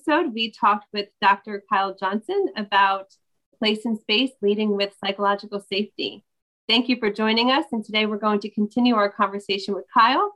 episode, 0.00 0.32
we 0.34 0.50
talked 0.50 0.86
with 0.92 1.08
Dr. 1.20 1.62
Kyle 1.70 1.94
Johnson 1.94 2.48
about 2.56 3.12
place 3.58 3.84
and 3.84 3.98
space 3.98 4.30
leading 4.40 4.76
with 4.76 4.94
psychological 5.04 5.60
safety. 5.60 6.24
Thank 6.68 6.88
you 6.88 6.96
for 6.98 7.10
joining 7.10 7.50
us. 7.50 7.66
And 7.72 7.84
today 7.84 8.06
we're 8.06 8.16
going 8.16 8.40
to 8.40 8.50
continue 8.50 8.94
our 8.94 9.10
conversation 9.10 9.74
with 9.74 9.84
Kyle. 9.92 10.32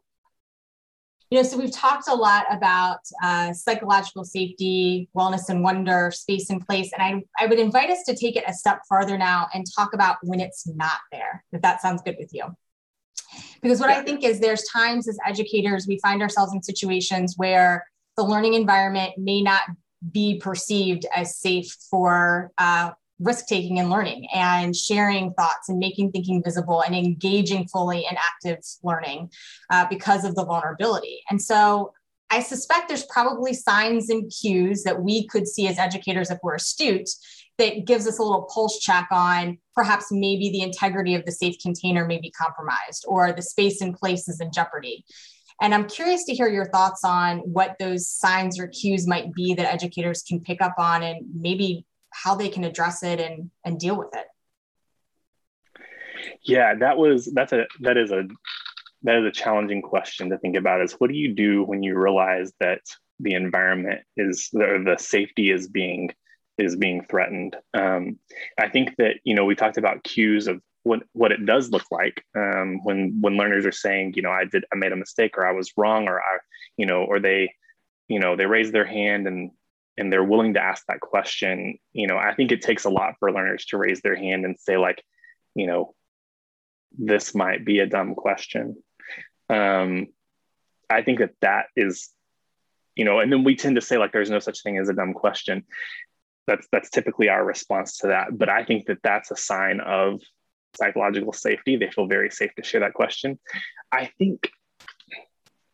You 1.30 1.38
know, 1.38 1.48
so 1.48 1.56
we've 1.56 1.73
talked 1.73 2.09
a 2.09 2.14
lot 2.14 2.45
about 2.50 2.98
uh, 3.23 3.52
psychological 3.52 4.24
safety, 4.24 5.09
wellness 5.16 5.48
and 5.48 5.62
wonder, 5.62 6.10
space 6.12 6.51
and 6.51 6.65
place. 6.66 6.90
And 6.96 7.02
I, 7.02 7.42
I 7.42 7.46
would 7.46 7.59
invite 7.59 7.90
us 7.90 8.02
to 8.04 8.15
take 8.15 8.37
it 8.37 8.45
a 8.46 8.52
step 8.52 8.80
farther 8.88 9.16
now 9.16 9.48
and 9.54 9.65
talk 9.74 9.95
about 9.95 10.16
when 10.23 10.40
it's 10.40 10.66
not 10.66 10.98
there, 11.10 11.45
if 11.52 11.62
that 11.62 11.80
sounds 11.80 12.02
good 12.02 12.16
with 12.18 12.30
you. 12.32 12.45
Because 13.62 13.80
what. 13.80 13.90
I 13.90 14.02
think 14.02 14.24
is 14.24 14.40
there's 14.40 14.65
times 14.65 15.09
as 15.09 15.18
educators, 15.26 15.87
we 15.87 15.98
find 16.01 16.20
ourselves 16.20 16.52
in 16.52 16.62
situations 16.62 17.35
where 17.37 17.85
the 18.16 18.23
learning 18.23 18.54
environment 18.54 19.12
may 19.18 19.43
not 19.43 19.62
be 20.12 20.38
perceived 20.38 21.07
as 21.15 21.38
safe 21.38 21.76
for 21.90 22.52
uh, 22.59 22.90
risk 23.20 23.46
taking 23.46 23.79
and 23.79 23.90
learning 23.90 24.26
and 24.34 24.74
sharing 24.74 25.32
thoughts 25.34 25.68
and 25.68 25.79
making 25.79 26.10
thinking 26.10 26.42
visible 26.42 26.82
and 26.82 26.95
engaging 26.95 27.66
fully 27.68 27.98
in 27.98 28.16
active 28.16 28.59
learning 28.82 29.30
uh, 29.70 29.87
because 29.88 30.24
of 30.24 30.35
the 30.35 30.45
vulnerability. 30.45 31.23
And 31.30 31.40
so 31.40 31.92
I 32.30 32.40
suspect 32.40 32.88
there's 32.88 33.04
probably 33.04 33.54
signs 33.54 34.10
and 34.10 34.30
cues 34.30 34.82
that 34.82 35.02
we 35.02 35.26
could 35.29 35.46
see 35.46 35.68
as 35.68 35.79
educators 35.79 36.30
if 36.30 36.38
we're 36.42 36.57
astute 36.57 37.09
that 37.59 37.87
gives 37.87 38.09
us 38.09 38.18
a 38.18 38.23
little 38.23 38.48
pulse 38.52 38.80
check 38.80 39.07
on 39.12 39.59
perhaps 39.74 40.07
maybe 40.10 40.51
the 40.51 40.62
integrity 40.62 41.15
of 41.15 41.24
the 41.24 41.32
safe 41.32 41.57
container 41.62 42.04
may 42.04 42.18
be 42.18 42.30
compromised 42.32 43.04
or 43.07 43.32
the 43.32 43.42
space 43.42 43.80
and 43.80 43.95
place 43.95 44.29
is 44.29 44.40
in 44.40 44.51
jeopardy. 44.52 45.04
And 45.60 45.74
I'm 45.74 45.88
curious 45.88 46.24
to 46.24 46.35
hear 46.35 46.49
your 46.49 46.66
thoughts 46.66 47.05
on 47.05 47.38
what 47.38 47.77
those 47.79 48.09
signs 48.09 48.59
or 48.59 48.66
cues 48.69 49.07
might 49.07 49.33
be 49.33 49.55
that 49.55 49.73
educators 49.73 50.23
can 50.23 50.41
pick 50.41 50.60
up 50.60 50.74
on 50.79 51.02
and 51.02 51.27
maybe 51.35 51.87
how 52.10 52.35
they 52.35 52.49
can 52.49 52.65
address 52.65 53.02
it 53.02 53.21
and, 53.21 53.51
and 53.65 53.79
deal 53.79 53.97
with 53.97 54.15
it. 54.15 54.27
Yeah, 56.43 56.75
that 56.77 56.97
was 56.97 57.30
that's 57.32 57.52
a 57.52 57.66
that 57.80 57.97
is 57.97 58.10
a 58.10 58.27
that 59.02 59.16
is 59.16 59.27
a 59.27 59.30
challenging 59.30 59.82
question 59.82 60.30
to 60.30 60.38
think 60.38 60.57
about 60.57 60.80
is 60.80 60.93
what 60.95 61.10
do 61.10 61.16
you 61.16 61.35
do 61.35 61.63
when 61.65 61.82
you 61.82 61.99
realize 61.99 62.52
that 62.60 62.80
the 63.21 63.35
environment 63.35 64.00
is 64.16 64.50
or 64.55 64.82
the 64.82 64.97
safety 64.99 65.50
is 65.50 65.69
being 65.69 66.10
is 66.59 66.77
being 66.77 67.05
threatened. 67.10 67.56
Um, 67.75 68.19
I 68.59 68.69
think 68.69 68.97
that 68.97 69.16
you 69.25 69.34
know 69.34 69.44
we 69.44 69.55
talked 69.55 69.78
about 69.78 70.05
cues 70.05 70.47
of 70.47 70.60
what 70.84 71.03
what 71.12 71.32
it 71.32 71.44
does 71.44 71.71
look 71.71 71.84
like 71.91 72.25
um, 72.37 72.81
when 72.84 73.21
when 73.21 73.37
learners 73.37 73.66
are 73.66 73.72
saying 73.72 74.12
you 74.15 74.22
know 74.22 74.31
I 74.31 74.44
did 74.44 74.65
I 74.72 74.77
made 74.77 74.93
a 74.93 74.97
mistake 74.97 75.37
or 75.37 75.47
I 75.47 75.53
was 75.53 75.72
wrong 75.76 76.06
or 76.06 76.21
I 76.21 76.38
you 76.76 76.87
know 76.87 77.04
or 77.04 77.19
they 77.19 77.53
you 78.06 78.21
know 78.21 78.37
they 78.37 78.47
raise 78.47 78.70
their 78.70 78.84
hand 78.84 79.26
and 79.26 79.50
and 79.97 80.12
they're 80.12 80.25
willing 80.25 80.54
to 80.54 80.62
ask 80.62 80.84
that 80.86 81.00
question. 81.00 81.78
You 81.92 82.06
know 82.06 82.19
I 82.19 82.34
think 82.34 82.53
it 82.53 82.62
takes 82.62 82.84
a 82.84 82.91
lot 82.91 83.14
for 83.19 83.32
learners 83.32 83.64
to 83.66 83.78
raise 83.78 84.03
their 84.03 84.14
hand 84.14 84.44
and 84.44 84.58
say 84.58 84.76
like 84.76 85.03
you 85.54 85.66
know 85.66 85.94
this 86.97 87.34
might 87.34 87.64
be 87.64 87.81
a 87.81 87.87
dumb 87.87 88.14
question. 88.14 88.76
Um, 89.48 90.08
I 90.88 91.03
think 91.03 91.19
that 91.19 91.32
that 91.41 91.66
is 91.76 92.10
you 92.94 93.04
know 93.04 93.20
and 93.20 93.32
then 93.32 93.42
we 93.42 93.56
tend 93.56 93.76
to 93.76 93.82
say 93.82 93.97
like 93.97 94.12
there's 94.12 94.31
no 94.31 94.38
such 94.38 94.62
thing 94.62 94.78
as 94.78 94.88
a 94.88 94.94
dumb 94.94 95.14
question 95.14 95.64
that's 96.47 96.66
that's 96.70 96.91
typically 96.91 97.28
our 97.28 97.44
response 97.44 97.98
to 97.98 98.08
that 98.08 98.37
but 98.37 98.48
i 98.48 98.64
think 98.64 98.87
that 98.87 98.98
that's 99.03 99.31
a 99.31 99.37
sign 99.37 99.81
of 99.81 100.20
psychological 100.76 101.32
safety 101.32 101.76
they 101.76 101.90
feel 101.90 102.06
very 102.06 102.30
safe 102.30 102.54
to 102.56 102.64
share 102.64 102.80
that 102.80 102.94
question. 102.94 103.38
I 103.92 104.10
think 104.18 104.50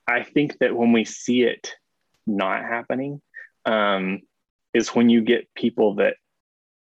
i 0.09 0.25
think 0.25 0.59
that 0.59 0.75
when 0.75 0.93
we 0.93 1.05
see 1.05 1.43
it 1.43 1.75
not 2.27 2.63
happening 2.63 3.21
um, 3.65 4.21
is 4.75 4.89
when 4.89 5.09
you 5.09 5.21
get 5.21 5.55
people 5.55 5.97
that 5.97 6.17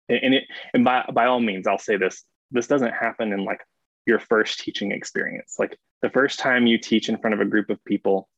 and 0.07 0.33
it 0.33 0.43
and 0.73 0.85
by 0.85 1.03
by 1.13 1.25
all 1.25 1.39
means 1.39 1.67
i'll 1.67 1.77
say 1.77 1.97
this 1.97 2.23
this 2.51 2.67
doesn't 2.67 2.93
happen 2.93 3.33
in 3.33 3.43
like 3.43 3.61
your 4.07 4.19
first 4.19 4.59
teaching 4.59 4.91
experience. 4.91 5.57
Like 5.59 5.77
the 6.01 6.09
first 6.09 6.39
time 6.39 6.65
you 6.65 6.77
teach 6.77 7.09
in 7.09 7.17
front 7.17 7.33
of 7.33 7.41
a 7.41 7.45
group 7.45 7.69
of 7.69 7.83
people 7.83 8.29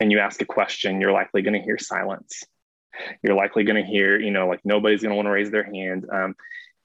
and 0.00 0.12
you 0.12 0.20
ask 0.20 0.40
a 0.40 0.46
question 0.46 1.00
you're 1.00 1.12
likely 1.12 1.42
going 1.42 1.54
to 1.54 1.64
hear 1.64 1.78
silence. 1.78 2.44
You're 3.22 3.34
likely 3.34 3.64
going 3.64 3.82
to 3.82 3.88
hear, 3.88 4.18
you 4.18 4.30
know, 4.30 4.48
like 4.48 4.60
nobody's 4.64 5.02
going 5.02 5.10
to 5.10 5.16
want 5.16 5.26
to 5.26 5.30
raise 5.30 5.50
their 5.50 5.64
hand. 5.64 6.06
Um, 6.10 6.34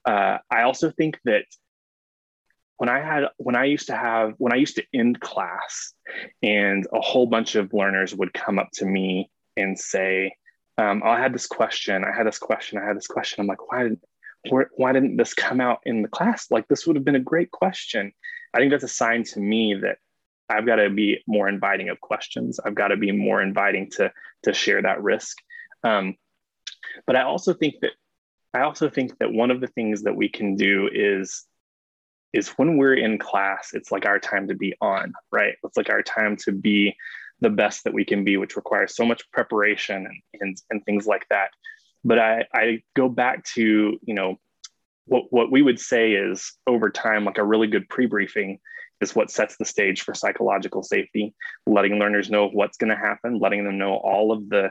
uh, 0.04 0.38
I 0.50 0.62
also 0.62 0.90
think 0.90 1.18
that 1.24 1.44
when 2.78 2.88
I 2.88 3.00
had, 3.00 3.24
when 3.36 3.56
I 3.56 3.64
used 3.64 3.86
to 3.86 3.96
have, 3.96 4.34
when 4.38 4.52
I 4.52 4.56
used 4.56 4.76
to 4.76 4.84
end 4.92 5.20
class 5.20 5.92
and 6.42 6.86
a 6.92 7.00
whole 7.00 7.26
bunch 7.26 7.54
of 7.54 7.72
learners 7.72 8.14
would 8.14 8.34
come 8.34 8.58
up 8.58 8.70
to 8.74 8.84
me 8.84 9.30
and 9.56 9.78
say, 9.78 10.34
um, 10.78 11.02
oh, 11.04 11.10
I 11.10 11.20
had 11.20 11.32
this 11.32 11.46
question, 11.46 12.04
I 12.04 12.16
had 12.16 12.26
this 12.26 12.38
question, 12.38 12.78
I 12.78 12.86
had 12.86 12.96
this 12.96 13.06
question. 13.06 13.40
I'm 13.40 13.46
like, 13.46 13.70
why 13.70 13.84
didn't, 13.84 14.00
why 14.76 14.92
didn't 14.92 15.16
this 15.16 15.34
come 15.34 15.60
out 15.60 15.78
in 15.86 16.02
the 16.02 16.08
class? 16.08 16.50
Like 16.50 16.66
this 16.68 16.86
would 16.86 16.96
have 16.96 17.04
been 17.04 17.14
a 17.14 17.20
great 17.20 17.50
question. 17.50 18.12
I 18.52 18.58
think 18.58 18.70
that's 18.70 18.84
a 18.84 18.88
sign 18.88 19.24
to 19.24 19.40
me 19.40 19.74
that 19.82 19.98
I've 20.48 20.66
got 20.66 20.76
to 20.76 20.90
be 20.90 21.22
more 21.26 21.48
inviting 21.48 21.88
of 21.88 22.00
questions. 22.00 22.60
I've 22.64 22.74
got 22.74 22.88
to 22.88 22.96
be 22.96 23.12
more 23.12 23.40
inviting 23.40 23.90
to 23.92 24.12
to 24.42 24.52
share 24.52 24.82
that 24.82 25.02
risk. 25.02 25.38
Um, 25.82 26.16
but 27.06 27.16
I 27.16 27.22
also 27.22 27.54
think 27.54 27.76
that 27.80 27.92
I 28.52 28.60
also 28.60 28.88
think 28.88 29.18
that 29.18 29.32
one 29.32 29.50
of 29.50 29.60
the 29.60 29.66
things 29.68 30.02
that 30.02 30.14
we 30.14 30.28
can 30.28 30.56
do 30.56 30.88
is 30.92 31.44
is 32.34 32.48
when 32.58 32.76
we're 32.76 32.94
in 32.94 33.18
class, 33.18 33.70
it's 33.72 33.92
like 33.92 34.06
our 34.06 34.18
time 34.18 34.48
to 34.48 34.54
be 34.54 34.74
on, 34.80 35.12
right? 35.30 35.54
It's 35.62 35.76
like 35.76 35.90
our 35.90 36.02
time 36.02 36.36
to 36.44 36.52
be 36.52 36.96
the 37.40 37.50
best 37.50 37.84
that 37.84 37.94
we 37.94 38.04
can 38.04 38.24
be, 38.24 38.36
which 38.36 38.56
requires 38.56 38.96
so 38.96 39.04
much 39.04 39.30
preparation 39.30 40.06
and, 40.06 40.22
and, 40.40 40.56
and 40.70 40.84
things 40.84 41.06
like 41.06 41.26
that. 41.30 41.50
But 42.04 42.18
I, 42.18 42.44
I 42.52 42.82
go 42.94 43.08
back 43.08 43.44
to, 43.54 43.98
you 44.02 44.14
know, 44.14 44.36
what, 45.06 45.24
what 45.30 45.50
we 45.50 45.62
would 45.62 45.78
say 45.78 46.12
is 46.12 46.52
over 46.66 46.90
time, 46.90 47.24
like 47.24 47.38
a 47.38 47.44
really 47.44 47.66
good 47.68 47.88
pre-briefing 47.88 48.58
is 49.00 49.14
what 49.14 49.30
sets 49.30 49.56
the 49.56 49.64
stage 49.64 50.02
for 50.02 50.14
psychological 50.14 50.82
safety, 50.82 51.34
letting 51.66 51.98
learners 51.98 52.30
know 52.30 52.48
what's 52.48 52.78
going 52.78 52.90
to 52.90 52.96
happen, 52.96 53.38
letting 53.38 53.64
them 53.64 53.78
know 53.78 53.94
all 53.94 54.32
of 54.32 54.48
the 54.48 54.70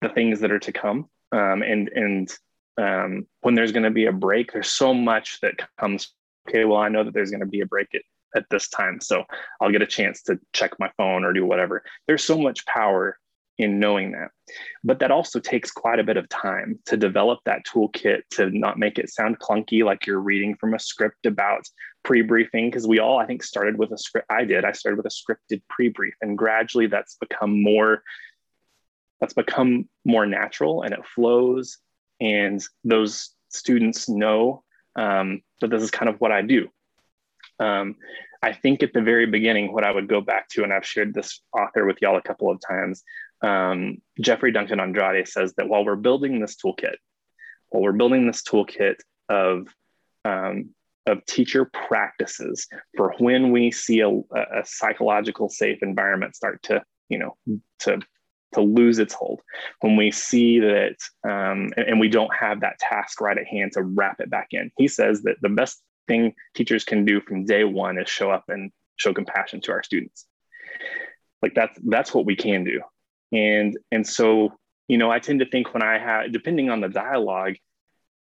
the 0.00 0.08
things 0.10 0.40
that 0.40 0.52
are 0.52 0.58
to 0.58 0.72
come. 0.72 1.08
Um, 1.32 1.62
and 1.62 1.88
and 1.88 2.34
um, 2.76 3.26
when 3.40 3.54
there's 3.54 3.72
going 3.72 3.84
to 3.84 3.90
be 3.90 4.06
a 4.06 4.12
break, 4.12 4.52
there's 4.52 4.70
so 4.70 4.94
much 4.94 5.40
that 5.40 5.54
comes. 5.78 6.12
Okay, 6.48 6.64
well, 6.64 6.78
I 6.78 6.88
know 6.88 7.04
that 7.04 7.14
there's 7.14 7.30
going 7.30 7.40
to 7.40 7.46
be 7.46 7.60
a 7.60 7.66
break 7.66 7.88
at, 7.94 8.02
at 8.36 8.46
this 8.50 8.68
time, 8.68 9.00
so 9.00 9.24
I'll 9.60 9.70
get 9.70 9.82
a 9.82 9.86
chance 9.86 10.22
to 10.24 10.38
check 10.52 10.72
my 10.78 10.90
phone 10.96 11.24
or 11.24 11.32
do 11.32 11.44
whatever. 11.46 11.82
There's 12.06 12.24
so 12.24 12.38
much 12.38 12.66
power 12.66 13.18
in 13.56 13.78
knowing 13.78 14.12
that, 14.12 14.30
but 14.82 14.98
that 14.98 15.12
also 15.12 15.38
takes 15.38 15.70
quite 15.70 16.00
a 16.00 16.04
bit 16.04 16.16
of 16.16 16.28
time 16.28 16.78
to 16.86 16.96
develop 16.96 17.38
that 17.44 17.64
toolkit 17.64 18.22
to 18.32 18.50
not 18.50 18.78
make 18.78 18.98
it 18.98 19.10
sound 19.10 19.38
clunky, 19.38 19.84
like 19.84 20.06
you're 20.06 20.20
reading 20.20 20.56
from 20.56 20.74
a 20.74 20.78
script 20.78 21.24
about 21.24 21.62
pre-briefing. 22.02 22.68
Because 22.68 22.86
we 22.86 22.98
all, 22.98 23.18
I 23.18 23.26
think, 23.26 23.42
started 23.44 23.78
with 23.78 23.92
a 23.92 23.98
script. 23.98 24.26
I 24.28 24.44
did. 24.44 24.64
I 24.64 24.72
started 24.72 24.96
with 24.96 25.06
a 25.06 25.08
scripted 25.08 25.62
pre-brief, 25.70 26.14
and 26.20 26.36
gradually 26.36 26.88
that's 26.88 27.16
become 27.16 27.62
more 27.62 28.02
that's 29.20 29.32
become 29.32 29.88
more 30.04 30.26
natural 30.26 30.82
and 30.82 30.92
it 30.92 31.06
flows 31.14 31.78
and 32.20 32.62
those 32.84 33.30
students 33.48 34.08
know 34.08 34.62
um, 34.96 35.40
that 35.60 35.70
this 35.70 35.82
is 35.82 35.90
kind 35.90 36.08
of 36.08 36.20
what 36.20 36.32
i 36.32 36.42
do. 36.42 36.68
Um, 37.60 37.96
i 38.42 38.52
think 38.52 38.82
at 38.82 38.92
the 38.92 39.00
very 39.00 39.26
beginning 39.26 39.72
what 39.72 39.84
i 39.84 39.90
would 39.90 40.08
go 40.08 40.20
back 40.20 40.48
to 40.50 40.64
and 40.64 40.72
i've 40.72 40.86
shared 40.86 41.14
this 41.14 41.40
author 41.52 41.86
with 41.86 41.98
y'all 42.02 42.16
a 42.16 42.22
couple 42.22 42.50
of 42.50 42.60
times 42.66 43.02
um, 43.42 43.98
jeffrey 44.20 44.52
duncan 44.52 44.80
andrade 44.80 45.28
says 45.28 45.54
that 45.56 45.68
while 45.68 45.84
we're 45.84 45.96
building 45.96 46.40
this 46.40 46.56
toolkit 46.56 46.96
while 47.68 47.82
we're 47.82 47.92
building 47.92 48.26
this 48.26 48.42
toolkit 48.42 48.96
of 49.28 49.68
um, 50.24 50.70
of 51.06 51.24
teacher 51.26 51.66
practices 51.66 52.66
for 52.96 53.14
when 53.18 53.52
we 53.52 53.70
see 53.70 54.00
a, 54.00 54.08
a 54.08 54.64
psychological 54.64 55.48
safe 55.48 55.82
environment 55.82 56.34
start 56.34 56.62
to 56.62 56.82
you 57.08 57.18
know 57.18 57.36
to 57.78 58.00
to 58.54 58.60
lose 58.60 58.98
its 58.98 59.14
hold. 59.14 59.40
When 59.80 59.96
we 59.96 60.10
see 60.10 60.60
that 60.60 60.96
um, 61.24 61.72
and, 61.76 61.88
and 61.88 62.00
we 62.00 62.08
don't 62.08 62.34
have 62.34 62.60
that 62.60 62.78
task 62.78 63.20
right 63.20 63.38
at 63.38 63.46
hand 63.46 63.72
to 63.72 63.82
wrap 63.82 64.20
it 64.20 64.30
back 64.30 64.48
in. 64.50 64.70
He 64.76 64.88
says 64.88 65.22
that 65.22 65.36
the 65.42 65.48
best 65.48 65.82
thing 66.06 66.34
teachers 66.54 66.84
can 66.84 67.04
do 67.04 67.20
from 67.20 67.46
day 67.46 67.64
one 67.64 67.98
is 67.98 68.08
show 68.08 68.30
up 68.30 68.44
and 68.48 68.70
show 68.96 69.14
compassion 69.14 69.60
to 69.62 69.72
our 69.72 69.82
students. 69.82 70.26
Like 71.42 71.54
that's 71.54 71.78
that's 71.84 72.14
what 72.14 72.26
we 72.26 72.36
can 72.36 72.64
do. 72.64 72.80
And 73.32 73.76
and 73.90 74.06
so 74.06 74.52
you 74.88 74.98
know 74.98 75.10
i 75.10 75.18
tend 75.18 75.40
to 75.40 75.46
think 75.46 75.72
when 75.72 75.82
i 75.82 75.98
have 75.98 76.32
depending 76.32 76.70
on 76.70 76.80
the 76.80 76.88
dialogue 76.88 77.56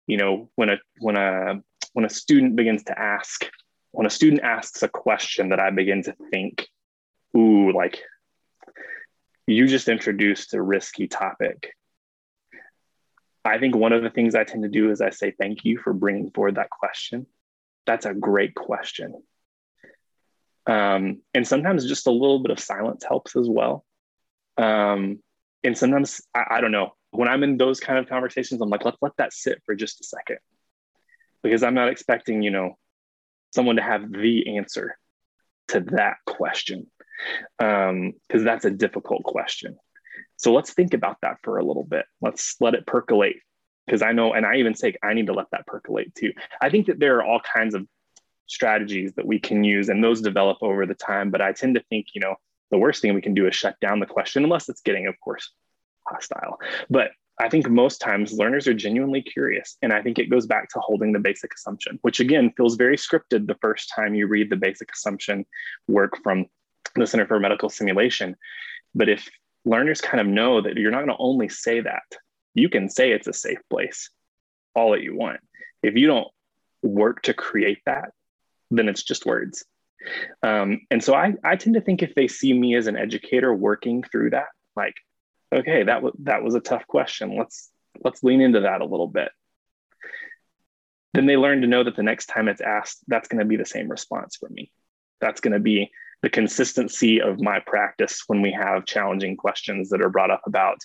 you 0.07 0.17
know 0.17 0.49
when 0.57 0.69
a 0.69 0.77
when 0.99 1.17
a 1.17 1.61
when 1.93 2.05
a 2.05 2.11
student 2.11 2.57
begins 2.57 2.85
to 2.85 2.99
ask 2.99 3.49
when 3.93 4.07
a 4.07 4.11
student 4.11 4.43
asks 4.43 4.83
a 4.83 4.89
question 4.89 5.49
that 5.49 5.61
i 5.61 5.71
begin 5.71 6.03
to 6.03 6.15
think 6.31 6.67
ooh 7.37 7.73
like 7.73 8.01
you 9.47 9.67
just 9.67 9.89
introduced 9.89 10.55
a 10.55 10.63
risky 10.63 11.07
topic. 11.09 11.73
I 13.45 13.59
think 13.59 13.77
one 13.77 13.93
of 13.93 14.03
the 14.03 14.11
things 14.11 14.35
I 14.35 14.45
tend 14.45 14.63
to 14.63 14.69
do 14.69 14.91
is 14.91 15.01
I 15.01 15.11
say, 15.11 15.33
thank 15.39 15.65
you 15.65 15.79
for 15.79 15.93
bringing 15.93 16.31
forward 16.31 16.55
that 16.55 16.71
question. 16.71 17.27
That's 17.87 18.07
a 18.07 18.15
great 18.15 18.55
question. 18.55 19.23
Um, 20.67 21.21
and 21.35 21.47
sometimes 21.47 21.87
just 21.87 22.07
a 22.07 22.11
little 22.11 22.39
bit 22.39 22.53
of 22.53 22.59
silence 22.59 23.05
helps 23.05 23.37
as 23.37 23.47
well. 23.49 23.85
Um, 24.57 25.19
and 25.63 25.77
sometimes 25.77 26.23
I, 26.35 26.45
I 26.53 26.61
don't 26.63 26.73
know 26.73 26.95
when 27.15 27.29
I'm 27.29 27.45
in 27.45 27.57
those 27.57 27.81
kind 27.81 27.99
of 27.99 28.09
conversations, 28.09 28.61
I'm 28.61 28.71
like, 28.71 28.85
let's 28.85 28.99
let 29.01 29.17
that 29.19 29.33
sit 29.33 29.63
for 29.65 29.75
just 29.75 30.01
a 30.01 30.05
second, 30.05 30.39
because 31.43 31.63
I'm 31.63 31.75
not 31.75 31.89
expecting 31.89 32.43
you 32.43 32.51
know 32.51 32.77
someone 33.55 33.77
to 33.77 33.83
have 33.83 34.11
the 34.11 34.57
answer 34.57 34.99
to 35.69 35.81
that 35.81 36.17
question 36.27 36.89
because 37.59 37.91
um, 37.91 38.45
that's 38.45 38.65
a 38.65 38.71
difficult 38.71 39.23
question. 39.23 39.77
So 40.37 40.53
let's 40.53 40.73
think 40.73 40.95
about 40.95 41.19
that 41.23 41.39
for 41.43 41.59
a 41.59 41.65
little 41.65 41.85
bit. 41.85 42.07
Let's 42.21 42.57
let 42.61 42.75
it 42.75 42.87
percolate 42.87 43.37
because 43.87 44.03
I 44.03 44.13
know, 44.13 44.33
and 44.33 44.47
I 44.47 44.57
even 44.57 44.75
say 44.75 44.95
I 45.03 45.15
need 45.15 45.27
to 45.27 45.33
let 45.33 45.51
that 45.53 45.67
percolate 45.67 46.15
too. 46.15 46.33
I 46.61 46.71
think 46.71 46.87
that 46.87 46.99
there 46.99 47.17
are 47.17 47.25
all 47.25 47.41
kinds 47.41 47.75
of 47.75 47.87
strategies 48.47 49.15
that 49.15 49.27
we 49.27 49.39
can 49.39 49.65
use, 49.65 49.89
and 49.89 50.03
those 50.03 50.21
develop 50.21 50.59
over 50.63 50.87
the 50.87 50.95
time. 50.95 51.31
But 51.31 51.41
I 51.41 51.53
tend 51.53 51.77
to 51.77 51.83
think, 51.89 52.09
you 52.15 52.21
know, 52.21 52.37
the 52.71 52.79
worst 52.79 53.03
thing 53.03 53.15
we 53.15 53.21
can 53.21 53.35
do 53.35 53.47
is 53.47 53.55
shut 53.55 53.79
down 53.81 54.01
the 54.01 54.07
question, 54.07 54.45
unless 54.45 54.69
it's 54.69 54.81
getting, 54.81 55.07
of 55.07 55.15
course, 55.21 55.51
hostile. 56.07 56.59
But 56.91 57.11
I 57.41 57.49
think 57.49 57.69
most 57.69 57.99
times 57.99 58.33
learners 58.33 58.69
are 58.69 58.75
genuinely 58.75 59.23
curious. 59.23 59.77
And 59.83 59.93
I 59.93 60.03
think 60.03 60.19
it 60.19 60.31
goes 60.31 60.47
back 60.47 60.69
to 60.71 60.81
holding 60.81 61.13
the 61.13 61.19
basic 61.19 61.53
assumption, 61.55 61.99
which 62.03 62.21
again 62.21 62.53
feels 62.57 62.77
very 62.77 62.97
scripted 62.97 63.47
the 63.47 63.57
first 63.61 63.93
time 63.95 64.15
you 64.15 64.29
read 64.29 64.51
the 64.51 64.57
basic 64.57 64.93
assumption 64.93 65.45
work 65.89 66.17
from 66.23 66.47
the 67.01 67.07
Center 67.07 67.27
for 67.27 67.41
Medical 67.41 67.69
Simulation. 67.69 68.37
But 68.95 69.09
if 69.09 69.29
learners 69.65 70.01
kind 70.01 70.21
of 70.21 70.27
know 70.27 70.61
that 70.61 70.77
you're 70.77 70.91
not 70.91 71.05
going 71.05 71.17
to 71.17 71.23
only 71.23 71.49
say 71.49 71.81
that, 71.81 72.03
you 72.55 72.69
can 72.69 72.89
say 72.89 73.11
it's 73.11 73.27
a 73.27 73.33
safe 73.33 73.59
place 73.69 74.11
all 74.75 74.93
that 74.93 75.03
you 75.03 75.17
want. 75.17 75.41
If 75.83 75.97
you 75.97 76.07
don't 76.07 76.29
work 76.83 77.23
to 77.23 77.35
create 77.35 77.79
that, 77.87 78.11
then 78.71 78.89
it's 78.89 79.03
just 79.03 79.27
words. 79.27 79.65
Um, 80.43 80.81
and 80.91 81.03
so 81.03 81.15
I, 81.15 81.35
I 81.43 81.57
tend 81.57 81.75
to 81.75 81.81
think 81.81 82.03
if 82.03 82.15
they 82.15 82.29
see 82.29 82.53
me 82.53 82.75
as 82.77 82.87
an 82.87 82.97
educator 82.97 83.55
working 83.55 84.03
through 84.03 84.31
that, 84.31 84.49
like, 84.77 84.95
okay, 85.55 85.85
that 85.85 86.03
was 86.03 86.15
that 86.21 86.43
was 86.43 86.55
a 86.55 86.61
tough 86.61 86.87
question. 86.87 87.37
Let's 87.39 87.71
let's 88.05 88.23
lean 88.23 88.41
into 88.41 88.61
that 88.61 88.81
a 88.81 88.87
little 88.87 89.07
bit. 89.07 89.31
Then 91.15 91.27
they 91.27 91.37
learn 91.37 91.61
to 91.61 91.69
know 91.69 91.85
that 91.85 91.97
the 91.97 92.03
next 92.03 92.27
time 92.27 92.49
it's 92.49 92.61
asked, 92.61 92.99
that's 93.07 93.29
going 93.29 93.39
to 93.39 93.45
be 93.45 93.57
the 93.57 93.65
same 93.65 93.89
response 93.89 94.37
for 94.37 94.49
me. 94.49 94.73
That's 95.21 95.41
going 95.41 95.53
to 95.53 95.61
be 95.61 95.93
the 96.25 96.31
consistency 96.31 97.21
of 97.21 97.39
my 97.39 97.61
practice 97.61 98.23
when 98.29 98.41
we 98.41 98.51
have 98.51 98.87
challenging 98.87 99.37
questions 99.37 99.91
that 99.91 100.01
are 100.01 100.09
brought 100.09 100.31
up 100.31 100.41
about 100.47 100.79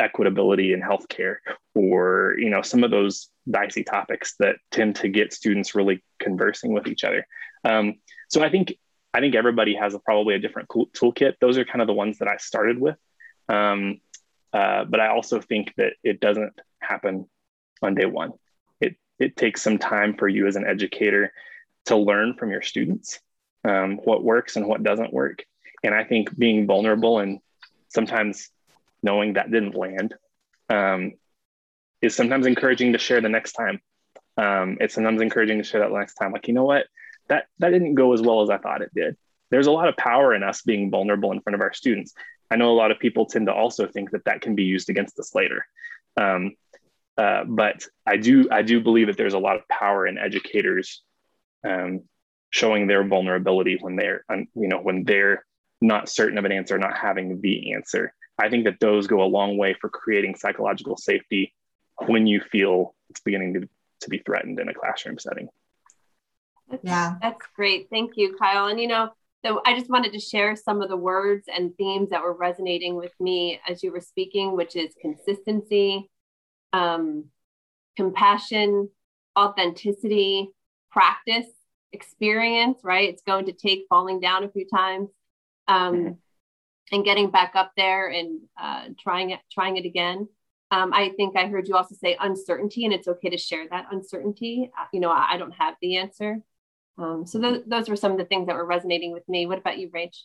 equitability 0.00 0.72
in 0.72 0.80
healthcare 0.80 1.38
or 1.74 2.36
you 2.38 2.48
know 2.48 2.62
some 2.62 2.84
of 2.84 2.92
those 2.92 3.28
dicey 3.50 3.82
topics 3.82 4.36
that 4.38 4.54
tend 4.70 4.94
to 4.94 5.08
get 5.08 5.32
students 5.32 5.74
really 5.74 6.04
conversing 6.20 6.72
with 6.72 6.86
each 6.86 7.02
other. 7.02 7.26
Um, 7.64 7.94
so 8.28 8.44
i 8.44 8.48
think 8.48 8.76
i 9.12 9.18
think 9.18 9.34
everybody 9.34 9.74
has 9.74 9.92
a, 9.94 9.98
probably 9.98 10.36
a 10.36 10.38
different 10.38 10.68
toolkit. 10.68 11.34
Those 11.40 11.58
are 11.58 11.64
kind 11.64 11.80
of 11.80 11.88
the 11.88 12.00
ones 12.04 12.18
that 12.18 12.28
i 12.28 12.36
started 12.36 12.78
with. 12.78 12.96
Um, 13.48 14.00
uh, 14.52 14.84
but 14.84 15.00
i 15.00 15.08
also 15.08 15.40
think 15.40 15.74
that 15.78 15.94
it 16.04 16.20
doesn't 16.20 16.52
happen 16.78 17.28
on 17.82 17.96
day 17.96 18.06
one. 18.06 18.34
It 18.80 18.94
it 19.18 19.34
takes 19.34 19.62
some 19.62 19.78
time 19.78 20.14
for 20.16 20.28
you 20.28 20.46
as 20.46 20.54
an 20.54 20.64
educator 20.64 21.32
to 21.86 21.96
learn 21.96 22.34
from 22.34 22.52
your 22.52 22.62
students 22.62 23.18
um, 23.68 23.96
what 24.04 24.24
works 24.24 24.56
and 24.56 24.66
what 24.66 24.82
doesn't 24.82 25.12
work 25.12 25.44
and 25.82 25.94
i 25.94 26.04
think 26.04 26.36
being 26.36 26.66
vulnerable 26.66 27.18
and 27.18 27.40
sometimes 27.88 28.50
knowing 29.02 29.34
that 29.34 29.50
didn't 29.50 29.74
land 29.74 30.14
um, 30.68 31.12
is 32.02 32.14
sometimes 32.14 32.46
encouraging 32.46 32.92
to 32.92 32.98
share 32.98 33.20
the 33.20 33.28
next 33.28 33.52
time. 33.52 33.80
Um, 34.36 34.76
it's 34.80 34.94
sometimes 34.94 35.22
encouraging 35.22 35.58
to 35.58 35.64
share 35.64 35.80
that 35.80 35.92
next 35.92 36.14
time. 36.14 36.32
Like, 36.32 36.48
you 36.48 36.54
know 36.54 36.64
what? 36.64 36.86
That 37.28 37.46
that 37.58 37.70
didn't 37.70 37.94
go 37.94 38.12
as 38.12 38.20
well 38.22 38.42
as 38.42 38.50
I 38.50 38.58
thought 38.58 38.82
it 38.82 38.94
did. 38.94 39.16
There's 39.50 39.66
a 39.66 39.72
lot 39.72 39.88
of 39.88 39.96
power 39.96 40.34
in 40.34 40.42
us 40.42 40.62
being 40.62 40.90
vulnerable 40.90 41.32
in 41.32 41.40
front 41.40 41.54
of 41.54 41.60
our 41.60 41.72
students. 41.72 42.12
I 42.50 42.56
know 42.56 42.70
a 42.70 42.80
lot 42.80 42.90
of 42.90 42.98
people 42.98 43.26
tend 43.26 43.46
to 43.46 43.54
also 43.54 43.86
think 43.86 44.10
that 44.10 44.24
that 44.24 44.40
can 44.40 44.54
be 44.54 44.64
used 44.64 44.90
against 44.90 45.18
us 45.18 45.34
later. 45.34 45.66
Um, 46.16 46.54
uh, 47.16 47.44
but 47.44 47.84
I 48.04 48.18
do 48.18 48.48
I 48.50 48.62
do 48.62 48.80
believe 48.80 49.06
that 49.06 49.16
there's 49.16 49.34
a 49.34 49.38
lot 49.38 49.56
of 49.56 49.66
power 49.68 50.06
in 50.06 50.18
educators 50.18 51.02
um, 51.64 52.02
showing 52.50 52.86
their 52.86 53.06
vulnerability 53.06 53.78
when 53.80 53.96
they're 53.96 54.24
you 54.30 54.68
know 54.68 54.78
when 54.78 55.04
they're 55.04 55.44
not 55.80 56.08
certain 56.08 56.38
of 56.38 56.44
an 56.44 56.52
answer, 56.52 56.78
not 56.78 56.96
having 56.96 57.40
the 57.40 57.72
answer. 57.72 58.14
I 58.38 58.48
think 58.48 58.64
that 58.64 58.80
those 58.80 59.06
go 59.06 59.22
a 59.22 59.24
long 59.24 59.56
way 59.56 59.74
for 59.80 59.88
creating 59.88 60.36
psychological 60.36 60.96
safety 60.96 61.54
when 62.06 62.26
you 62.26 62.40
feel 62.40 62.94
it's 63.10 63.20
beginning 63.20 63.54
to, 63.54 63.68
to 64.00 64.10
be 64.10 64.18
threatened 64.18 64.60
in 64.60 64.68
a 64.68 64.74
classroom 64.74 65.18
setting. 65.18 65.48
That's, 66.70 66.84
yeah, 66.84 67.14
that's 67.22 67.46
great. 67.54 67.88
Thank 67.90 68.12
you, 68.16 68.36
Kyle. 68.38 68.66
And 68.66 68.80
you 68.80 68.88
know, 68.88 69.10
so 69.44 69.60
I 69.64 69.78
just 69.78 69.90
wanted 69.90 70.12
to 70.12 70.20
share 70.20 70.56
some 70.56 70.82
of 70.82 70.88
the 70.88 70.96
words 70.96 71.46
and 71.54 71.74
themes 71.76 72.10
that 72.10 72.22
were 72.22 72.34
resonating 72.34 72.96
with 72.96 73.12
me 73.20 73.60
as 73.68 73.82
you 73.82 73.92
were 73.92 74.00
speaking, 74.00 74.56
which 74.56 74.76
is 74.76 74.92
consistency, 75.00 76.10
um, 76.72 77.26
compassion, 77.96 78.90
authenticity, 79.38 80.48
practice, 80.90 81.46
experience, 81.92 82.80
right? 82.82 83.08
It's 83.08 83.22
going 83.22 83.46
to 83.46 83.52
take 83.52 83.86
falling 83.88 84.20
down 84.20 84.44
a 84.44 84.50
few 84.50 84.66
times. 84.66 85.10
Um, 85.68 85.94
mm-hmm. 85.94 86.12
and 86.92 87.04
getting 87.04 87.30
back 87.30 87.52
up 87.56 87.72
there 87.76 88.08
and 88.08 88.40
uh, 88.60 88.88
trying 89.00 89.30
it 89.30 89.40
trying 89.50 89.76
it 89.76 89.84
again. 89.84 90.28
Um, 90.72 90.92
i 90.92 91.10
think 91.16 91.36
i 91.36 91.46
heard 91.46 91.68
you 91.68 91.76
also 91.76 91.94
say 91.94 92.16
uncertainty 92.20 92.84
and 92.84 92.92
it's 92.92 93.06
okay 93.06 93.30
to 93.30 93.38
share 93.38 93.68
that 93.70 93.86
uncertainty. 93.92 94.70
Uh, 94.76 94.86
you 94.92 94.98
know 94.98 95.10
i, 95.10 95.34
I 95.34 95.36
don't 95.36 95.52
have 95.52 95.74
the 95.80 95.96
answer. 95.96 96.38
Um, 96.98 97.26
so 97.26 97.40
th- 97.40 97.64
those 97.66 97.88
were 97.88 97.96
some 97.96 98.12
of 98.12 98.18
the 98.18 98.24
things 98.24 98.46
that 98.46 98.56
were 98.56 98.64
resonating 98.64 99.12
with 99.12 99.28
me. 99.28 99.46
What 99.46 99.58
about 99.58 99.78
you 99.78 99.90
rach 99.90 100.16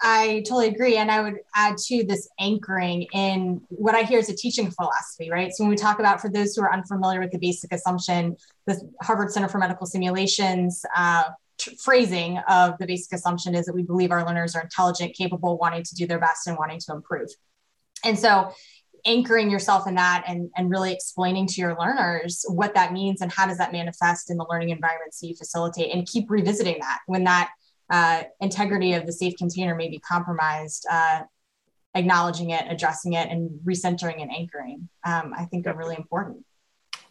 I 0.00 0.42
totally 0.46 0.68
agree. 0.68 0.96
And 0.96 1.10
I 1.10 1.20
would 1.20 1.38
add 1.54 1.76
to 1.86 2.04
this 2.04 2.28
anchoring 2.40 3.02
in 3.12 3.60
what 3.68 3.94
I 3.94 4.02
hear 4.02 4.18
is 4.18 4.28
a 4.28 4.34
teaching 4.36 4.70
philosophy, 4.70 5.30
right? 5.30 5.52
So 5.52 5.64
when 5.64 5.70
we 5.70 5.76
talk 5.76 6.00
about, 6.00 6.20
for 6.20 6.28
those 6.28 6.54
who 6.54 6.62
are 6.62 6.72
unfamiliar 6.72 7.20
with 7.20 7.30
the 7.30 7.38
basic 7.38 7.72
assumption, 7.72 8.36
the 8.66 8.80
Harvard 9.00 9.30
Center 9.32 9.48
for 9.48 9.58
Medical 9.58 9.86
Simulations 9.86 10.84
uh, 10.96 11.24
phrasing 11.82 12.38
of 12.48 12.76
the 12.78 12.86
basic 12.86 13.12
assumption 13.12 13.54
is 13.54 13.66
that 13.66 13.74
we 13.74 13.82
believe 13.82 14.10
our 14.10 14.26
learners 14.26 14.56
are 14.56 14.62
intelligent, 14.62 15.14
capable, 15.14 15.58
wanting 15.58 15.84
to 15.84 15.94
do 15.94 16.06
their 16.06 16.18
best, 16.18 16.46
and 16.46 16.56
wanting 16.58 16.80
to 16.80 16.92
improve. 16.92 17.28
And 18.04 18.18
so, 18.18 18.52
anchoring 19.04 19.50
yourself 19.50 19.88
in 19.88 19.96
that 19.96 20.22
and, 20.28 20.48
and 20.56 20.70
really 20.70 20.92
explaining 20.92 21.44
to 21.44 21.60
your 21.60 21.76
learners 21.76 22.44
what 22.48 22.72
that 22.74 22.92
means 22.92 23.20
and 23.20 23.32
how 23.32 23.46
does 23.46 23.58
that 23.58 23.72
manifest 23.72 24.30
in 24.30 24.36
the 24.36 24.46
learning 24.48 24.70
environments 24.70 25.18
that 25.20 25.26
you 25.26 25.34
facilitate, 25.34 25.92
and 25.92 26.06
keep 26.06 26.30
revisiting 26.30 26.78
that 26.80 27.00
when 27.06 27.24
that 27.24 27.50
uh, 27.90 28.22
integrity 28.40 28.94
of 28.94 29.06
the 29.06 29.12
safe 29.12 29.36
container 29.36 29.74
may 29.74 29.88
be 29.88 29.98
compromised. 29.98 30.86
Uh, 30.90 31.22
acknowledging 31.94 32.50
it, 32.50 32.64
addressing 32.70 33.12
it, 33.12 33.28
and 33.28 33.50
recentering 33.64 34.22
and 34.22 34.32
anchoring, 34.32 34.88
um, 35.04 35.34
I 35.36 35.44
think 35.44 35.66
are 35.66 35.76
really 35.76 35.94
important. 35.94 36.42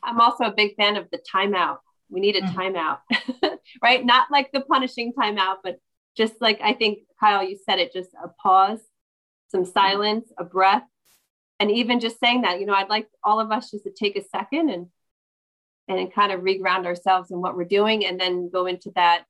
I'm 0.01 0.19
also 0.19 0.45
a 0.45 0.51
big 0.51 0.75
fan 0.75 0.97
of 0.97 1.07
the 1.11 1.19
timeout 1.19 1.77
we 2.11 2.19
need 2.19 2.35
a 2.35 2.41
mm-hmm. 2.41 2.59
timeout, 2.59 2.99
right? 3.81 4.05
Not 4.05 4.29
like 4.29 4.51
the 4.51 4.61
punishing 4.61 5.13
timeout, 5.13 5.57
but 5.63 5.79
just 6.15 6.33
like 6.41 6.59
I 6.61 6.73
think 6.73 6.99
Kyle, 7.19 7.43
you 7.43 7.57
said 7.65 7.79
it, 7.79 7.93
just 7.93 8.09
a 8.21 8.27
pause, 8.27 8.81
some 9.47 9.63
mm-hmm. 9.63 9.71
silence, 9.71 10.31
a 10.37 10.43
breath, 10.43 10.83
and 11.59 11.71
even 11.71 11.99
just 11.99 12.19
saying 12.19 12.41
that, 12.41 12.59
you 12.59 12.65
know, 12.65 12.73
I'd 12.73 12.89
like 12.89 13.07
all 13.23 13.39
of 13.39 13.51
us 13.51 13.71
just 13.71 13.85
to 13.85 13.91
take 13.91 14.17
a 14.17 14.23
second 14.23 14.69
and 14.69 14.87
and 15.87 16.13
kind 16.13 16.31
of 16.31 16.41
reground 16.41 16.85
ourselves 16.85 17.31
in 17.31 17.41
what 17.41 17.55
we're 17.55 17.63
doing, 17.63 18.05
and 18.05 18.19
then 18.19 18.49
go 18.49 18.65
into 18.65 18.91
that 18.95 19.23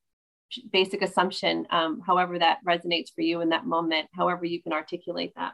basic 0.71 1.01
assumption, 1.01 1.65
um, 1.69 2.01
however 2.05 2.39
that 2.39 2.59
resonates 2.67 3.13
for 3.13 3.21
you 3.21 3.41
in 3.41 3.49
that 3.49 3.65
moment, 3.65 4.07
however 4.13 4.45
you 4.45 4.61
can 4.61 4.73
articulate 4.73 5.33
that. 5.35 5.53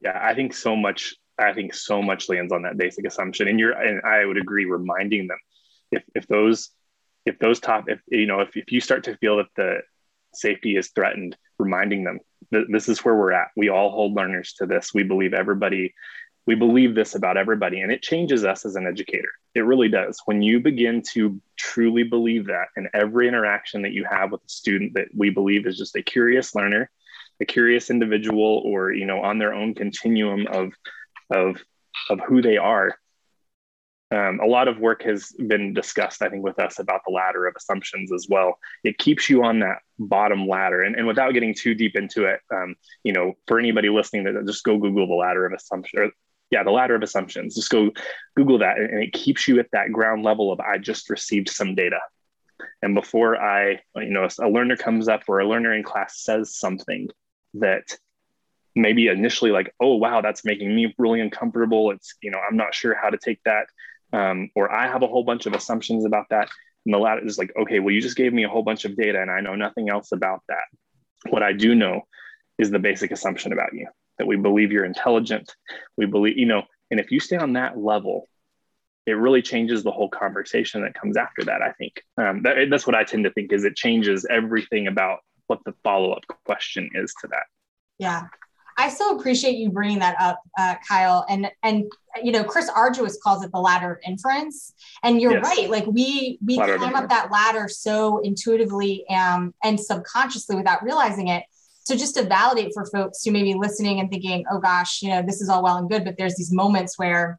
Yeah, 0.00 0.18
I 0.20 0.34
think 0.34 0.54
so 0.54 0.76
much. 0.76 1.14
I 1.38 1.52
think 1.52 1.74
so 1.74 2.02
much 2.02 2.28
lands 2.28 2.52
on 2.52 2.62
that 2.62 2.76
basic 2.76 3.06
assumption, 3.06 3.48
and 3.48 3.58
you're, 3.58 3.72
and 3.72 4.02
I 4.04 4.24
would 4.24 4.36
agree, 4.36 4.64
reminding 4.64 5.28
them 5.28 5.38
if 5.92 6.02
if 6.14 6.26
those 6.26 6.70
if 7.24 7.38
those 7.38 7.60
top 7.60 7.84
if 7.88 8.00
you 8.08 8.26
know 8.26 8.40
if, 8.40 8.56
if 8.56 8.72
you 8.72 8.80
start 8.80 9.04
to 9.04 9.16
feel 9.18 9.36
that 9.36 9.46
the 9.56 9.78
safety 10.34 10.76
is 10.76 10.90
threatened 10.90 11.36
reminding 11.58 12.04
them 12.04 12.18
that 12.50 12.64
this 12.68 12.88
is 12.88 13.04
where 13.04 13.14
we're 13.14 13.32
at 13.32 13.48
we 13.56 13.68
all 13.68 13.90
hold 13.90 14.14
learners 14.14 14.54
to 14.54 14.66
this 14.66 14.92
we 14.94 15.02
believe 15.02 15.34
everybody 15.34 15.94
we 16.46 16.54
believe 16.54 16.94
this 16.94 17.14
about 17.14 17.36
everybody 17.36 17.80
and 17.80 17.92
it 17.92 18.02
changes 18.02 18.44
us 18.44 18.64
as 18.64 18.76
an 18.76 18.86
educator 18.86 19.28
it 19.54 19.60
really 19.60 19.88
does 19.88 20.20
when 20.24 20.42
you 20.42 20.60
begin 20.60 21.02
to 21.02 21.40
truly 21.56 22.02
believe 22.02 22.46
that 22.46 22.66
in 22.76 22.88
every 22.94 23.28
interaction 23.28 23.82
that 23.82 23.92
you 23.92 24.04
have 24.04 24.32
with 24.32 24.40
a 24.44 24.48
student 24.48 24.94
that 24.94 25.08
we 25.16 25.30
believe 25.30 25.66
is 25.66 25.78
just 25.78 25.96
a 25.96 26.02
curious 26.02 26.54
learner 26.54 26.90
a 27.40 27.44
curious 27.44 27.90
individual 27.90 28.62
or 28.64 28.92
you 28.92 29.06
know 29.06 29.20
on 29.20 29.38
their 29.38 29.54
own 29.54 29.74
continuum 29.74 30.46
of 30.48 30.72
of 31.30 31.56
of 32.10 32.20
who 32.20 32.42
they 32.42 32.56
are 32.56 32.96
um, 34.12 34.40
a 34.40 34.46
lot 34.46 34.68
of 34.68 34.78
work 34.78 35.02
has 35.04 35.32
been 35.32 35.72
discussed, 35.72 36.20
I 36.20 36.28
think, 36.28 36.44
with 36.44 36.58
us 36.58 36.78
about 36.78 37.00
the 37.06 37.12
ladder 37.12 37.46
of 37.46 37.54
assumptions 37.56 38.12
as 38.12 38.26
well. 38.28 38.58
It 38.84 38.98
keeps 38.98 39.30
you 39.30 39.42
on 39.42 39.60
that 39.60 39.78
bottom 39.98 40.46
ladder. 40.46 40.82
And, 40.82 40.96
and 40.96 41.06
without 41.06 41.32
getting 41.32 41.54
too 41.54 41.74
deep 41.74 41.96
into 41.96 42.26
it, 42.26 42.40
um, 42.52 42.74
you 43.04 43.14
know, 43.14 43.32
for 43.46 43.58
anybody 43.58 43.88
listening, 43.88 44.24
that 44.24 44.46
just 44.46 44.64
go 44.64 44.76
Google 44.76 45.06
the 45.06 45.14
ladder 45.14 45.46
of 45.46 45.54
assumptions. 45.54 46.12
Yeah, 46.52 46.62
the 46.62 46.70
ladder 46.70 46.94
of 46.94 47.02
assumptions. 47.02 47.54
Just 47.54 47.70
go 47.70 47.90
Google 48.36 48.58
that, 48.58 48.78
and 48.78 49.02
it 49.02 49.14
keeps 49.14 49.48
you 49.48 49.58
at 49.58 49.70
that 49.72 49.90
ground 49.90 50.22
level 50.22 50.52
of 50.52 50.60
I 50.60 50.76
just 50.76 51.08
received 51.08 51.48
some 51.48 51.74
data. 51.74 51.98
And 52.82 52.94
before 52.94 53.40
I, 53.40 53.80
you 53.96 54.10
know, 54.10 54.28
a 54.38 54.48
learner 54.48 54.76
comes 54.76 55.08
up 55.08 55.22
or 55.28 55.40
a 55.40 55.48
learner 55.48 55.72
in 55.72 55.82
class 55.82 56.22
says 56.22 56.54
something 56.54 57.08
that 57.54 57.96
maybe 58.76 59.08
initially 59.08 59.50
like, 59.50 59.74
oh 59.80 59.96
wow, 59.96 60.20
that's 60.20 60.44
making 60.44 60.74
me 60.76 60.94
really 60.98 61.20
uncomfortable. 61.20 61.90
It's 61.90 62.14
you 62.22 62.30
know 62.30 62.38
I'm 62.38 62.56
not 62.56 62.74
sure 62.74 62.94
how 62.94 63.08
to 63.08 63.18
take 63.18 63.40
that, 63.44 63.66
um, 64.12 64.50
or 64.54 64.70
I 64.70 64.88
have 64.88 65.02
a 65.02 65.08
whole 65.08 65.24
bunch 65.24 65.46
of 65.46 65.54
assumptions 65.54 66.04
about 66.04 66.26
that. 66.30 66.50
And 66.84 66.92
the 66.92 66.98
ladder 66.98 67.26
is 67.26 67.38
like, 67.38 67.52
okay, 67.58 67.80
well 67.80 67.94
you 67.94 68.02
just 68.02 68.16
gave 68.16 68.34
me 68.34 68.44
a 68.44 68.48
whole 68.48 68.62
bunch 68.62 68.84
of 68.84 68.94
data 68.94 69.22
and 69.22 69.30
I 69.30 69.40
know 69.40 69.54
nothing 69.54 69.88
else 69.88 70.12
about 70.12 70.42
that. 70.48 70.64
What 71.30 71.42
I 71.42 71.52
do 71.54 71.74
know 71.74 72.02
is 72.58 72.70
the 72.70 72.78
basic 72.78 73.10
assumption 73.10 73.52
about 73.54 73.72
you 73.72 73.86
that 74.18 74.26
we 74.26 74.36
believe 74.36 74.72
you're 74.72 74.84
intelligent. 74.84 75.54
We 75.96 76.06
believe 76.06 76.36
you 76.36 76.46
know, 76.46 76.62
and 76.90 77.00
if 77.00 77.10
you 77.10 77.20
stay 77.20 77.36
on 77.36 77.54
that 77.54 77.78
level, 77.78 78.28
it 79.06 79.12
really 79.12 79.42
changes 79.42 79.82
the 79.82 79.90
whole 79.90 80.08
conversation 80.08 80.82
that 80.82 80.94
comes 80.94 81.16
after 81.16 81.44
that. 81.44 81.62
I 81.62 81.72
think 81.72 82.02
um, 82.18 82.42
that, 82.42 82.68
that's 82.70 82.86
what 82.86 82.94
I 82.94 83.04
tend 83.04 83.24
to 83.24 83.30
think 83.32 83.52
is 83.52 83.64
it 83.64 83.76
changes 83.76 84.26
everything 84.30 84.86
about 84.86 85.20
what 85.48 85.58
the 85.64 85.74
follow 85.82 86.12
up 86.12 86.22
question 86.44 86.88
is 86.94 87.12
to 87.20 87.28
that. 87.28 87.44
Yeah, 87.98 88.26
I 88.76 88.88
so 88.88 89.16
appreciate 89.16 89.56
you 89.56 89.70
bringing 89.70 89.98
that 89.98 90.16
up, 90.20 90.40
uh, 90.58 90.74
Kyle. 90.86 91.24
And 91.28 91.50
and 91.62 91.90
you 92.22 92.32
know, 92.32 92.44
Chris 92.44 92.70
Argyris 92.70 93.14
calls 93.22 93.44
it 93.44 93.50
the 93.52 93.60
ladder 93.60 93.92
of 93.92 93.98
inference. 94.06 94.72
And 95.02 95.20
you're 95.20 95.32
yes. 95.32 95.44
right. 95.44 95.70
Like 95.70 95.86
we 95.86 96.38
we 96.44 96.56
ladder 96.56 96.78
climb 96.78 96.94
up 96.94 97.08
that 97.08 97.30
ladder 97.30 97.68
so 97.68 98.18
intuitively 98.18 99.08
um, 99.08 99.54
and 99.62 99.78
subconsciously 99.78 100.56
without 100.56 100.82
realizing 100.82 101.28
it. 101.28 101.44
So 101.84 101.96
just 101.96 102.14
to 102.16 102.24
validate 102.24 102.72
for 102.74 102.86
folks 102.86 103.24
who 103.24 103.32
may 103.32 103.42
be 103.42 103.54
listening 103.54 104.00
and 104.00 104.10
thinking, 104.10 104.44
oh 104.50 104.58
gosh, 104.58 105.02
you 105.02 105.08
know, 105.08 105.22
this 105.22 105.40
is 105.40 105.48
all 105.48 105.62
well 105.62 105.76
and 105.76 105.90
good, 105.90 106.04
but 106.04 106.16
there's 106.16 106.36
these 106.36 106.52
moments 106.52 106.98
where 106.98 107.38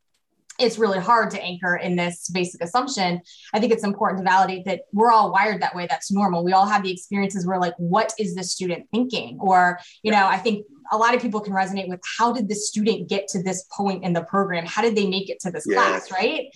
it's 0.59 0.77
really 0.77 0.99
hard 0.99 1.31
to 1.31 1.41
anchor 1.41 1.77
in 1.77 1.95
this 1.95 2.29
basic 2.29 2.63
assumption. 2.63 3.21
I 3.53 3.59
think 3.59 3.73
it's 3.73 3.83
important 3.83 4.19
to 4.19 4.29
validate 4.29 4.65
that 4.65 4.81
we're 4.91 5.11
all 5.11 5.31
wired 5.31 5.61
that 5.61 5.75
way. 5.75 5.87
That's 5.89 6.11
normal. 6.11 6.43
We 6.43 6.53
all 6.53 6.67
have 6.67 6.83
the 6.83 6.91
experiences 6.91 7.47
where, 7.47 7.59
like, 7.59 7.73
what 7.77 8.13
is 8.19 8.35
the 8.35 8.43
student 8.43 8.87
thinking? 8.91 9.39
Or, 9.41 9.79
you 10.03 10.11
know, 10.11 10.27
I 10.27 10.37
think 10.37 10.67
a 10.91 10.97
lot 10.97 11.15
of 11.15 11.21
people 11.21 11.39
can 11.39 11.53
resonate 11.53 11.89
with 11.89 12.01
how 12.17 12.33
did 12.33 12.49
the 12.49 12.55
student 12.55 13.09
get 13.09 13.27
to 13.29 13.41
this 13.41 13.65
point 13.75 14.03
in 14.03 14.13
the 14.13 14.23
program? 14.23 14.65
How 14.65 14.81
did 14.81 14.95
they 14.95 15.07
make 15.07 15.29
it 15.29 15.39
to 15.39 15.51
this 15.51 15.65
class? 15.65 16.11
Right. 16.11 16.47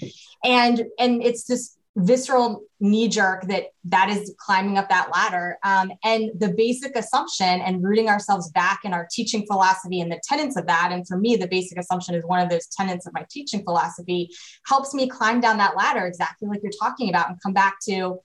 And 0.43 0.83
and 0.99 1.23
it's 1.23 1.45
this 1.45 1.76
visceral 1.97 2.63
knee 2.79 3.07
jerk 3.07 3.47
that 3.47 3.65
that 3.85 4.07
is 4.09 4.35
climbing 4.37 4.77
up 4.77 4.87
that 4.89 5.09
ladder. 5.11 5.57
Um, 5.63 5.91
and 6.03 6.29
the 6.37 6.49
basic 6.49 6.95
assumption 6.95 7.47
and 7.47 7.83
rooting 7.83 8.07
ourselves 8.07 8.51
back 8.51 8.81
in 8.83 8.93
our 8.93 9.07
teaching 9.11 9.45
philosophy 9.47 9.99
and 9.99 10.11
the 10.11 10.21
tenets 10.23 10.55
of 10.57 10.67
that 10.67 10.91
and 10.91 11.07
for 11.07 11.17
me 11.17 11.35
the 11.35 11.47
basic 11.47 11.79
assumption 11.79 12.13
is 12.13 12.23
one 12.23 12.39
of 12.39 12.49
those 12.49 12.67
tenets 12.67 13.07
of 13.07 13.13
my 13.13 13.25
teaching 13.31 13.63
philosophy 13.63 14.29
helps 14.67 14.93
me 14.93 15.07
climb 15.07 15.39
down 15.39 15.57
that 15.57 15.75
ladder 15.75 16.05
exactly 16.05 16.47
like 16.47 16.61
you're 16.61 16.71
talking 16.79 17.09
about 17.09 17.29
and 17.29 17.41
come 17.41 17.53
back 17.53 17.77
to 17.81 18.19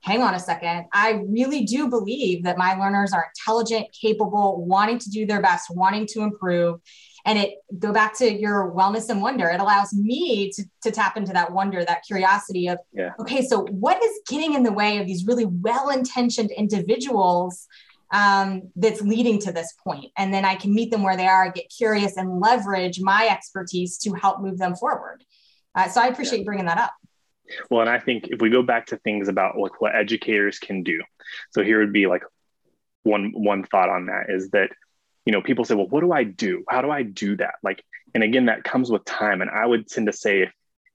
hang 0.00 0.22
on 0.22 0.34
a 0.34 0.40
second 0.40 0.84
i 0.92 1.22
really 1.28 1.64
do 1.64 1.88
believe 1.88 2.44
that 2.44 2.56
my 2.56 2.74
learners 2.74 3.12
are 3.12 3.28
intelligent 3.34 3.86
capable 3.92 4.64
wanting 4.64 4.98
to 4.98 5.10
do 5.10 5.26
their 5.26 5.40
best 5.42 5.68
wanting 5.70 6.06
to 6.06 6.22
improve 6.22 6.80
and 7.26 7.38
it 7.38 7.54
go 7.78 7.92
back 7.92 8.16
to 8.16 8.32
your 8.32 8.72
wellness 8.72 9.10
and 9.10 9.20
wonder 9.20 9.48
it 9.48 9.60
allows 9.60 9.92
me 9.92 10.50
to, 10.52 10.64
to 10.80 10.90
tap 10.90 11.16
into 11.16 11.32
that 11.32 11.52
wonder 11.52 11.84
that 11.84 12.02
curiosity 12.06 12.68
of 12.68 12.78
yeah. 12.94 13.12
okay 13.20 13.42
so 13.42 13.66
what 13.66 14.02
is 14.02 14.20
getting 14.28 14.54
in 14.54 14.62
the 14.62 14.72
way 14.72 14.98
of 14.98 15.06
these 15.06 15.26
really 15.26 15.44
well-intentioned 15.44 16.50
individuals 16.52 17.66
um, 18.12 18.62
that's 18.76 19.02
leading 19.02 19.40
to 19.40 19.52
this 19.52 19.74
point 19.84 20.06
and 20.16 20.32
then 20.32 20.44
i 20.44 20.54
can 20.54 20.72
meet 20.72 20.90
them 20.90 21.02
where 21.02 21.16
they 21.16 21.26
are 21.26 21.50
get 21.50 21.68
curious 21.76 22.16
and 22.16 22.40
leverage 22.40 23.00
my 23.00 23.28
expertise 23.28 23.98
to 23.98 24.12
help 24.14 24.40
move 24.40 24.58
them 24.58 24.74
forward 24.76 25.22
uh, 25.74 25.88
so 25.88 26.00
i 26.00 26.06
appreciate 26.06 26.38
yeah. 26.38 26.44
bringing 26.44 26.66
that 26.66 26.78
up 26.78 26.94
well 27.68 27.80
and 27.80 27.90
i 27.90 27.98
think 27.98 28.28
if 28.28 28.40
we 28.40 28.48
go 28.48 28.62
back 28.62 28.86
to 28.86 28.96
things 28.98 29.28
about 29.28 29.58
like 29.58 29.80
what 29.80 29.94
educators 29.94 30.58
can 30.60 30.84
do 30.84 31.02
so 31.50 31.64
here 31.64 31.80
would 31.80 31.92
be 31.92 32.06
like 32.06 32.22
one 33.02 33.32
one 33.34 33.64
thought 33.64 33.88
on 33.88 34.06
that 34.06 34.26
is 34.28 34.50
that 34.50 34.70
you 35.26 35.32
know 35.32 35.42
people 35.42 35.64
say 35.64 35.74
well 35.74 35.88
what 35.88 36.00
do 36.00 36.12
i 36.12 36.24
do? 36.24 36.64
How 36.68 36.80
do 36.80 36.90
i 36.90 37.02
do 37.02 37.36
that? 37.36 37.56
Like 37.62 37.84
and 38.14 38.22
again 38.22 38.46
that 38.46 38.64
comes 38.64 38.90
with 38.90 39.04
time. 39.04 39.42
And 39.42 39.50
i 39.50 39.66
would 39.66 39.86
tend 39.88 40.06
to 40.06 40.12
say 40.12 40.42
if, 40.42 40.52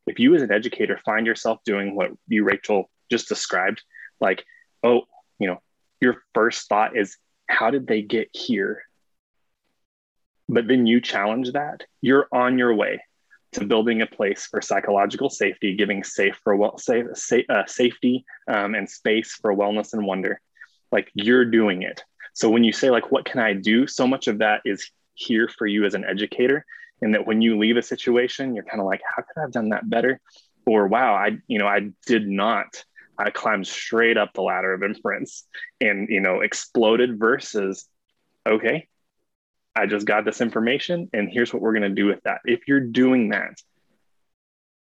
if 0.08 0.20
you 0.20 0.34
as 0.34 0.42
an 0.42 0.52
educator 0.52 1.00
find 1.06 1.28
yourself 1.28 1.60
doing 1.66 1.96
what 1.96 2.12
you 2.28 2.44
rachel 2.44 2.90
just 3.12 3.28
described 3.28 3.84
like 4.20 4.44
oh 4.84 5.02
you 5.38 5.48
know 5.48 5.62
your 6.02 6.24
first 6.34 6.68
thought 6.68 6.98
is 6.98 7.18
how 7.48 7.70
did 7.70 7.88
they 7.88 8.02
get 8.02 8.30
here? 8.34 8.84
But 10.50 10.68
then 10.68 10.88
you 10.88 11.00
challenge 11.00 11.52
that. 11.54 11.84
You're 12.02 12.28
on 12.32 12.58
your 12.58 12.74
way 12.74 13.04
to 13.54 13.66
building 13.66 14.02
a 14.02 14.08
place 14.08 14.48
for 14.48 14.62
psychological 14.62 15.30
safety 15.30 15.76
giving 15.76 16.04
safe 16.04 16.40
for 16.44 16.56
well 16.56 16.78
safe, 16.78 17.06
safe 17.14 17.46
uh, 17.50 17.66
safety 17.68 18.26
um, 18.48 18.76
and 18.76 18.90
space 18.90 19.34
for 19.42 19.54
wellness 19.54 19.94
and 19.94 20.06
wonder. 20.06 20.42
Like 20.92 21.10
you're 21.14 21.46
doing 21.46 21.84
it 21.84 22.04
so 22.34 22.50
when 22.50 22.64
you 22.64 22.72
say 22.72 22.90
like, 22.90 23.12
what 23.12 23.26
can 23.26 23.40
I 23.40 23.54
do? 23.54 23.88
So 23.88 24.08
much 24.08 24.28
of 24.28 24.40
that 24.40 24.62
is 24.66 24.90
here 25.14 25.48
for 25.48 25.68
you 25.68 25.86
as 25.86 25.94
an 25.94 26.06
educator. 26.06 26.66
And 27.02 27.14
that 27.16 27.26
when 27.26 27.42
you 27.42 27.58
leave 27.58 27.78
a 27.78 27.82
situation, 27.82 28.56
you're 28.56 28.64
kind 28.64 28.80
of 28.80 28.86
like, 28.86 29.02
how 29.04 29.24
could 29.24 29.40
I 29.40 29.42
have 29.42 29.52
done 29.52 29.70
that 29.70 29.90
better? 29.90 30.20
Or 30.66 30.88
wow, 30.88 31.16
I, 31.16 31.38
you 31.48 31.58
know, 31.58 31.68
I 31.68 31.92
did 32.06 32.28
not. 32.28 32.84
I 33.18 33.30
climbed 33.32 33.68
straight 33.68 34.18
up 34.18 34.34
the 34.34 34.42
ladder 34.42 34.74
of 34.74 34.84
inference 34.84 35.46
and, 35.80 36.10
you 36.10 36.22
know, 36.22 36.42
exploded 36.42 37.20
versus, 37.20 37.88
okay, 38.48 38.88
I 39.76 39.86
just 39.86 40.06
got 40.06 40.26
this 40.26 40.42
information 40.42 41.10
and 41.14 41.30
here's 41.32 41.54
what 41.54 41.62
we're 41.62 41.74
going 41.74 41.84
to 41.84 41.90
do 41.90 42.06
with 42.06 42.22
that. 42.24 42.42
If 42.46 42.68
you're 42.68 42.80
doing 42.80 43.30
that 43.30 43.62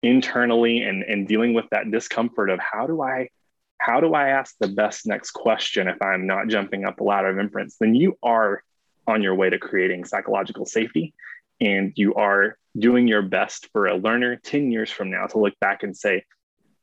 internally 0.04 0.82
and, 0.82 1.04
and 1.04 1.28
dealing 1.28 1.54
with 1.54 1.66
that 1.72 1.90
discomfort 1.92 2.50
of 2.50 2.60
how 2.60 2.88
do 2.88 3.02
I 3.02 3.30
how 3.78 4.00
do 4.00 4.14
I 4.14 4.30
ask 4.30 4.56
the 4.60 4.68
best 4.68 5.06
next 5.06 5.32
question 5.32 5.88
if 5.88 6.02
I'm 6.02 6.28
not 6.28 6.48
jumping 6.48 6.86
up 6.86 6.98
the 6.98 7.04
ladder 7.04 7.30
of 7.30 7.40
inference? 7.40 7.78
Then 7.80 7.96
you 7.96 8.18
are 8.24 8.64
on 9.08 9.22
your 9.22 9.36
way 9.36 9.50
to 9.50 9.60
creating 9.60 10.06
psychological 10.06 10.66
safety 10.66 11.14
and 11.62 11.94
you 11.96 12.16
are 12.16 12.58
doing 12.78 13.08
your 13.08 13.22
best 13.22 13.70
for 13.72 13.88
a 13.88 13.96
learner 13.96 14.38
10 14.38 14.72
years 14.72 14.92
from 14.92 15.12
now 15.12 15.28
to 15.28 15.40
look 15.40 15.58
back 15.60 15.84
and 15.84 15.96
say, 15.96 16.24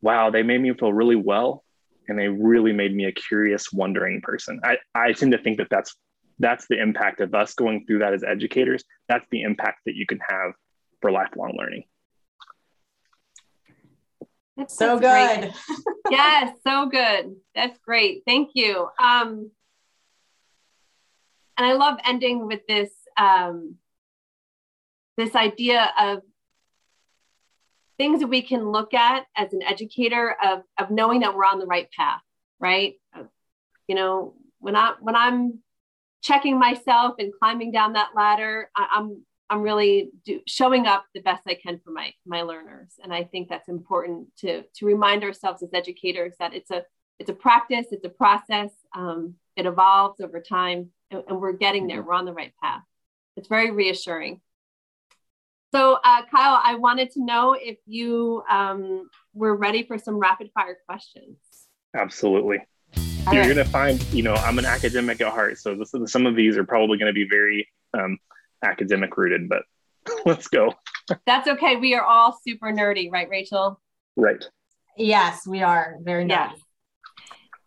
wow, 0.01 0.31
they 0.31 0.43
made 0.43 0.61
me 0.61 0.73
feel 0.75 0.93
really 0.93 1.17
well 1.17 1.65
and 2.09 2.19
they 2.19 2.29
really 2.29 2.73
made 2.73 2.95
me 2.95 3.05
a 3.05 3.13
curious, 3.13 3.73
wondering 3.73 4.21
person. 4.21 4.61
I, 4.65 4.79
I 4.95 5.13
tend 5.13 5.33
to 5.33 5.39
think 5.39 5.59
that 5.59 5.69
that's 5.71 5.95
that's 6.39 6.67
the 6.67 6.81
impact 6.81 7.21
of 7.21 7.35
us 7.35 7.55
going 7.55 7.85
through 7.87 8.01
that 8.01 8.15
as 8.15 8.25
educators. 8.25 8.83
That's 9.09 9.27
the 9.31 9.43
impact 9.43 9.81
that 9.87 9.95
you 9.95 10.07
can 10.07 10.19
have 10.29 10.53
for 11.01 11.13
lifelong 11.13 11.55
learning. 11.57 11.85
That's 14.57 14.77
so 14.77 14.99
good. 14.99 15.55
yes, 16.11 16.55
so 16.67 16.87
good. 16.87 17.37
That's 17.55 17.79
great. 17.79 18.23
Thank 18.27 18.51
you. 18.55 18.89
Um, 19.03 19.51
and 21.57 21.67
I 21.67 21.73
love 21.73 21.99
ending 22.07 22.47
with 22.47 22.67
this 22.67 22.91
um, 23.17 23.77
this 25.17 25.35
idea 25.35 25.93
of 25.99 26.23
things 27.99 28.21
that 28.21 28.27
we 28.27 28.43
can 28.43 28.71
look 28.71 28.95
at 28.95 29.25
as 29.37 29.53
an 29.53 29.63
educator 29.63 30.37
of 30.43 30.63
of 30.79 30.91
knowing 30.91 31.21
that 31.21 31.35
we're 31.35 31.45
on 31.45 31.59
the 31.59 31.67
right 31.67 31.89
path, 31.97 32.21
right? 32.59 32.95
You 33.89 33.95
know, 33.95 34.35
when 34.59 34.77
I 34.77 34.95
when 35.01 35.17
I'm 35.17 35.61
checking 36.23 36.59
myself 36.59 37.15
and 37.19 37.33
climbing 37.39 37.73
down 37.73 37.95
that 37.95 38.11
ladder, 38.15 38.71
I, 38.77 38.89
I'm 38.93 39.23
I'm 39.53 39.61
really 39.61 40.11
do, 40.25 40.41
showing 40.47 40.87
up 40.87 41.05
the 41.15 41.21
best 41.21 41.43
I 41.47 41.55
can 41.55 41.79
for 41.85 41.91
my 41.91 42.15
my 42.25 42.41
learners, 42.41 42.95
and 43.03 43.13
I 43.13 43.25
think 43.25 43.51
that's 43.51 43.69
important 43.69 44.29
to 44.39 44.63
to 44.77 44.87
remind 44.87 45.25
ourselves 45.25 45.63
as 45.63 45.75
educators 45.75 46.33
that 46.39 46.55
it's 46.55 46.71
a 46.71 46.85
it's 47.19 47.29
a 47.29 47.35
practice, 47.35 47.87
it's 47.91 48.07
a 48.07 48.09
process, 48.09 48.71
um, 48.97 49.35
it 49.55 49.67
evolves 49.67 50.23
over 50.23 50.41
time, 50.41 50.89
and, 51.11 51.23
and, 51.29 51.39
we're 51.39 51.53
getting 51.53 51.87
there. 51.87 52.03
We're 52.03 52.15
on 52.15 52.25
the 52.25 52.33
right 52.33 52.55
path. 52.63 52.83
It's 53.37 53.47
very 53.47 53.71
reassuring. 53.71 54.41
So, 55.75 55.99
uh, 56.03 56.23
Kyle, 56.31 56.59
I 56.65 56.77
wanted 56.77 57.11
to 57.13 57.25
know 57.25 57.53
if 57.53 57.77
you 57.85 58.43
um, 58.51 59.11
were 59.35 59.55
ready 59.55 59.83
for 59.83 59.99
some 59.99 60.17
rapid 60.17 60.51
fire 60.55 60.79
questions. 60.89 61.37
Absolutely. 61.95 62.59
All 62.97 63.35
You're 63.35 63.43
right. 63.43 63.55
going 63.55 63.65
to 63.65 63.71
find, 63.71 64.03
you 64.15 64.23
know, 64.23 64.35
I'm 64.35 64.59
an 64.59 64.65
academic 64.65 65.21
at 65.21 65.31
heart, 65.31 65.59
so 65.59 65.75
this, 65.75 65.95
some 66.07 66.27
of 66.27 66.35
these 66.37 66.57
are 66.57 66.65
probably 66.65 66.97
going 66.97 67.11
to 67.11 67.15
be 67.15 67.29
very 67.29 67.69
um, 67.95 68.19
academic 68.63 69.17
rooted, 69.17 69.49
but 69.49 69.63
let's 70.27 70.49
go. 70.49 70.73
That's 71.27 71.49
okay. 71.49 71.77
We 71.77 71.95
are 71.95 72.05
all 72.05 72.39
super 72.47 72.73
nerdy, 72.73 73.11
right, 73.11 73.29
Rachel? 73.29 73.81
Right. 74.17 74.45
Yes, 74.97 75.47
we 75.47 75.63
are 75.63 75.97
very 76.03 76.25
nerdy. 76.25 76.51
Yes. 76.51 76.61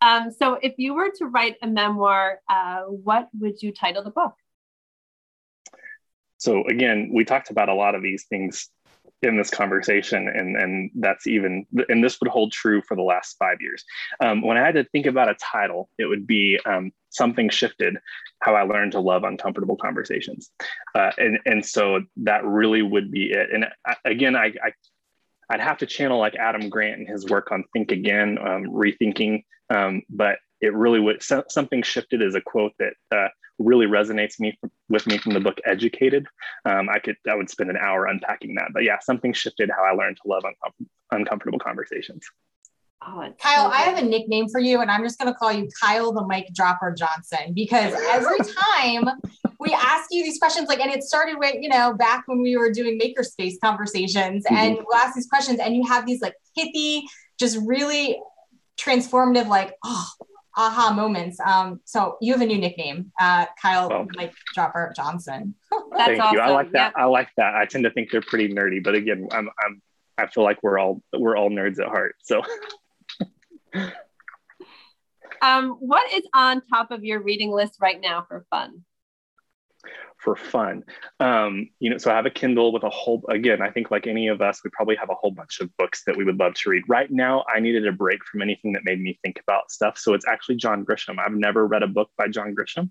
Um, 0.00 0.30
so, 0.30 0.54
if 0.54 0.74
you 0.76 0.94
were 0.94 1.10
to 1.18 1.26
write 1.26 1.56
a 1.62 1.66
memoir, 1.66 2.40
uh, 2.48 2.82
what 2.82 3.28
would 3.38 3.62
you 3.62 3.72
title 3.72 4.04
the 4.04 4.10
book? 4.10 4.34
So, 6.36 6.64
again, 6.64 7.10
we 7.12 7.24
talked 7.24 7.50
about 7.50 7.70
a 7.70 7.74
lot 7.74 7.94
of 7.94 8.02
these 8.02 8.26
things 8.28 8.68
in 9.22 9.36
this 9.36 9.50
conversation, 9.50 10.28
and 10.28 10.56
and 10.56 10.90
that's 10.94 11.26
even 11.26 11.66
and 11.88 12.04
this 12.04 12.20
would 12.20 12.30
hold 12.30 12.52
true 12.52 12.82
for 12.82 12.96
the 12.96 13.02
last 13.02 13.36
five 13.38 13.58
years. 13.60 13.84
Um, 14.20 14.42
when 14.42 14.56
I 14.56 14.64
had 14.64 14.74
to 14.74 14.84
think 14.84 15.06
about 15.06 15.28
a 15.28 15.34
title, 15.34 15.88
it 15.98 16.06
would 16.06 16.26
be 16.26 16.58
um, 16.66 16.92
something 17.10 17.48
shifted 17.48 17.96
how 18.40 18.54
I 18.54 18.62
learned 18.62 18.92
to 18.92 19.00
love 19.00 19.24
uncomfortable 19.24 19.76
conversations. 19.76 20.50
Uh, 20.94 21.10
and, 21.18 21.38
and 21.46 21.64
so 21.64 22.02
that 22.18 22.44
really 22.44 22.82
would 22.82 23.10
be 23.10 23.32
it. 23.32 23.48
And 23.52 23.66
I, 23.84 23.96
again, 24.04 24.36
I, 24.36 24.52
I, 24.62 24.72
would 25.50 25.60
have 25.60 25.78
to 25.78 25.86
channel 25.86 26.18
like 26.18 26.36
Adam 26.36 26.68
Grant 26.68 27.00
and 27.00 27.08
his 27.08 27.26
work 27.26 27.50
on 27.50 27.64
Think 27.72 27.92
Again, 27.92 28.38
um, 28.38 28.64
rethinking. 28.64 29.44
Um, 29.70 30.02
but 30.10 30.38
it 30.66 30.74
really 30.74 31.00
would, 31.00 31.22
so, 31.22 31.44
something 31.48 31.82
shifted 31.82 32.20
is 32.20 32.34
a 32.34 32.40
quote 32.40 32.72
that 32.78 32.94
uh, 33.10 33.28
really 33.58 33.86
resonates 33.86 34.38
me 34.38 34.58
with 34.88 35.06
me 35.06 35.18
from 35.18 35.32
the 35.32 35.40
book 35.40 35.58
Educated. 35.64 36.26
Um, 36.64 36.88
I 36.88 36.98
could 36.98 37.16
I 37.28 37.34
would 37.34 37.50
spend 37.50 37.70
an 37.70 37.76
hour 37.76 38.06
unpacking 38.06 38.54
that. 38.56 38.68
But 38.72 38.84
yeah, 38.84 38.98
something 39.00 39.32
shifted 39.32 39.70
how 39.70 39.84
I 39.84 39.92
learned 39.92 40.18
to 40.22 40.28
love 40.28 40.42
uncom- 40.42 40.86
uncomfortable 41.10 41.58
conversations. 41.58 42.26
Oh, 43.06 43.22
Kyle, 43.40 43.70
so 43.70 43.76
I 43.76 43.82
have 43.82 43.98
a 43.98 44.04
nickname 44.04 44.48
for 44.48 44.58
you, 44.58 44.80
and 44.80 44.90
I'm 44.90 45.02
just 45.02 45.18
going 45.18 45.32
to 45.32 45.38
call 45.38 45.52
you 45.52 45.68
Kyle 45.80 46.12
the 46.12 46.26
Mic 46.26 46.52
Dropper 46.54 46.92
Johnson 46.92 47.52
because 47.54 47.94
every 48.08 48.38
time 48.74 49.08
we 49.60 49.72
ask 49.72 50.06
you 50.10 50.24
these 50.24 50.38
questions, 50.38 50.68
like, 50.68 50.80
and 50.80 50.90
it 50.90 51.04
started 51.04 51.36
with, 51.38 51.54
you 51.60 51.68
know, 51.68 51.94
back 51.94 52.24
when 52.26 52.40
we 52.40 52.56
were 52.56 52.72
doing 52.72 52.98
makerspace 52.98 53.54
conversations, 53.62 54.44
mm-hmm. 54.44 54.56
and 54.56 54.78
we'll 54.78 54.96
ask 54.96 55.14
these 55.14 55.28
questions, 55.28 55.60
and 55.60 55.76
you 55.76 55.86
have 55.86 56.06
these 56.06 56.20
like 56.20 56.34
pithy, 56.56 57.04
just 57.38 57.58
really 57.64 58.20
transformative, 58.78 59.46
like, 59.46 59.74
oh, 59.84 60.08
aha 60.56 60.92
moments. 60.92 61.38
Um, 61.40 61.80
so 61.84 62.16
you 62.20 62.32
have 62.32 62.40
a 62.40 62.46
new 62.46 62.58
nickname, 62.58 63.12
uh, 63.20 63.46
Kyle 63.60 63.88
well, 63.88 64.06
Mic 64.16 64.32
Dropper 64.54 64.92
Johnson. 64.96 65.54
That's 65.70 66.06
thank 66.06 66.22
awesome. 66.22 66.36
you. 66.36 66.40
I 66.40 66.48
like 66.50 66.72
that. 66.72 66.92
Yep. 66.96 67.02
I 67.02 67.04
like 67.04 67.28
that. 67.36 67.54
I 67.54 67.66
tend 67.66 67.84
to 67.84 67.90
think 67.90 68.10
they're 68.10 68.22
pretty 68.22 68.52
nerdy, 68.52 68.82
but 68.82 68.94
again, 68.94 69.28
I'm, 69.32 69.48
I'm, 69.64 69.82
I 70.18 70.26
feel 70.28 70.44
like 70.44 70.62
we're 70.62 70.78
all, 70.78 71.02
we're 71.12 71.36
all 71.36 71.50
nerds 71.50 71.78
at 71.78 71.88
heart. 71.88 72.16
So. 72.22 72.42
um, 75.42 75.76
what 75.80 76.12
is 76.14 76.22
on 76.34 76.62
top 76.62 76.90
of 76.90 77.04
your 77.04 77.22
reading 77.22 77.50
list 77.50 77.76
right 77.80 78.00
now 78.00 78.24
for 78.26 78.46
fun? 78.50 78.84
For 80.26 80.34
fun, 80.34 80.82
um, 81.20 81.68
you 81.78 81.88
know, 81.88 81.98
so 81.98 82.10
I 82.10 82.16
have 82.16 82.26
a 82.26 82.30
Kindle 82.30 82.72
with 82.72 82.82
a 82.82 82.90
whole. 82.90 83.22
Again, 83.28 83.62
I 83.62 83.70
think 83.70 83.92
like 83.92 84.08
any 84.08 84.26
of 84.26 84.42
us, 84.42 84.60
we 84.64 84.70
probably 84.70 84.96
have 84.96 85.08
a 85.08 85.14
whole 85.14 85.30
bunch 85.30 85.60
of 85.60 85.70
books 85.76 86.02
that 86.04 86.16
we 86.16 86.24
would 86.24 86.40
love 86.40 86.54
to 86.54 86.70
read. 86.70 86.82
Right 86.88 87.08
now, 87.08 87.44
I 87.48 87.60
needed 87.60 87.86
a 87.86 87.92
break 87.92 88.24
from 88.24 88.42
anything 88.42 88.72
that 88.72 88.82
made 88.84 89.00
me 89.00 89.20
think 89.22 89.38
about 89.38 89.70
stuff. 89.70 89.96
So 89.96 90.14
it's 90.14 90.26
actually 90.26 90.56
John 90.56 90.84
Grisham. 90.84 91.20
I've 91.24 91.30
never 91.30 91.64
read 91.68 91.84
a 91.84 91.86
book 91.86 92.10
by 92.18 92.26
John 92.26 92.56
Grisham, 92.56 92.90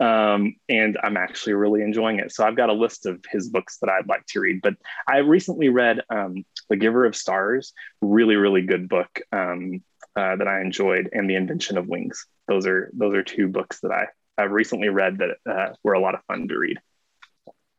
um, 0.00 0.56
and 0.68 0.98
I'm 1.04 1.16
actually 1.16 1.52
really 1.52 1.82
enjoying 1.82 2.18
it. 2.18 2.32
So 2.32 2.44
I've 2.44 2.56
got 2.56 2.68
a 2.68 2.72
list 2.72 3.06
of 3.06 3.24
his 3.30 3.48
books 3.48 3.78
that 3.78 3.88
I'd 3.88 4.08
like 4.08 4.26
to 4.30 4.40
read. 4.40 4.58
But 4.60 4.74
I 5.06 5.18
recently 5.18 5.68
read 5.68 6.00
um, 6.10 6.44
The 6.68 6.76
Giver 6.76 7.04
of 7.04 7.14
Stars. 7.14 7.74
Really, 8.00 8.34
really 8.34 8.62
good 8.62 8.88
book. 8.88 9.20
Um, 9.30 9.84
uh, 10.16 10.36
that 10.36 10.48
I 10.48 10.60
enjoyed, 10.60 11.08
and 11.12 11.30
The 11.30 11.36
Invention 11.36 11.78
of 11.78 11.86
Wings. 11.86 12.26
Those 12.48 12.66
are 12.66 12.90
those 12.92 13.14
are 13.14 13.22
two 13.22 13.46
books 13.46 13.80
that 13.80 13.92
I 13.92 14.08
I've 14.38 14.50
recently 14.50 14.88
read 14.88 15.18
that 15.18 15.50
uh, 15.50 15.74
were 15.82 15.92
a 15.94 16.00
lot 16.00 16.14
of 16.14 16.22
fun 16.26 16.48
to 16.48 16.58
read. 16.58 16.78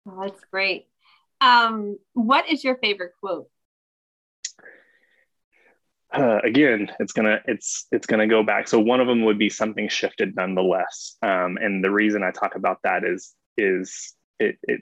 Oh, 0.07 0.21
that's 0.21 0.43
great. 0.51 0.87
Um, 1.41 1.97
what 2.13 2.49
is 2.49 2.63
your 2.63 2.77
favorite 2.77 3.13
quote? 3.19 3.49
Uh, 6.13 6.39
again, 6.43 6.91
it's 6.99 7.11
gonna 7.11 7.39
it's 7.47 7.87
it's 7.91 8.05
gonna 8.05 8.27
go 8.27 8.43
back. 8.43 8.67
So 8.67 8.79
one 8.79 9.01
of 9.01 9.07
them 9.07 9.25
would 9.25 9.39
be 9.39 9.49
something 9.49 9.89
shifted 9.89 10.35
nonetheless, 10.35 11.17
um, 11.23 11.57
and 11.59 11.83
the 11.83 11.89
reason 11.89 12.21
I 12.23 12.31
talk 12.31 12.55
about 12.55 12.77
that 12.83 13.03
is 13.03 13.33
is 13.57 14.13
it 14.39 14.57
it 14.63 14.81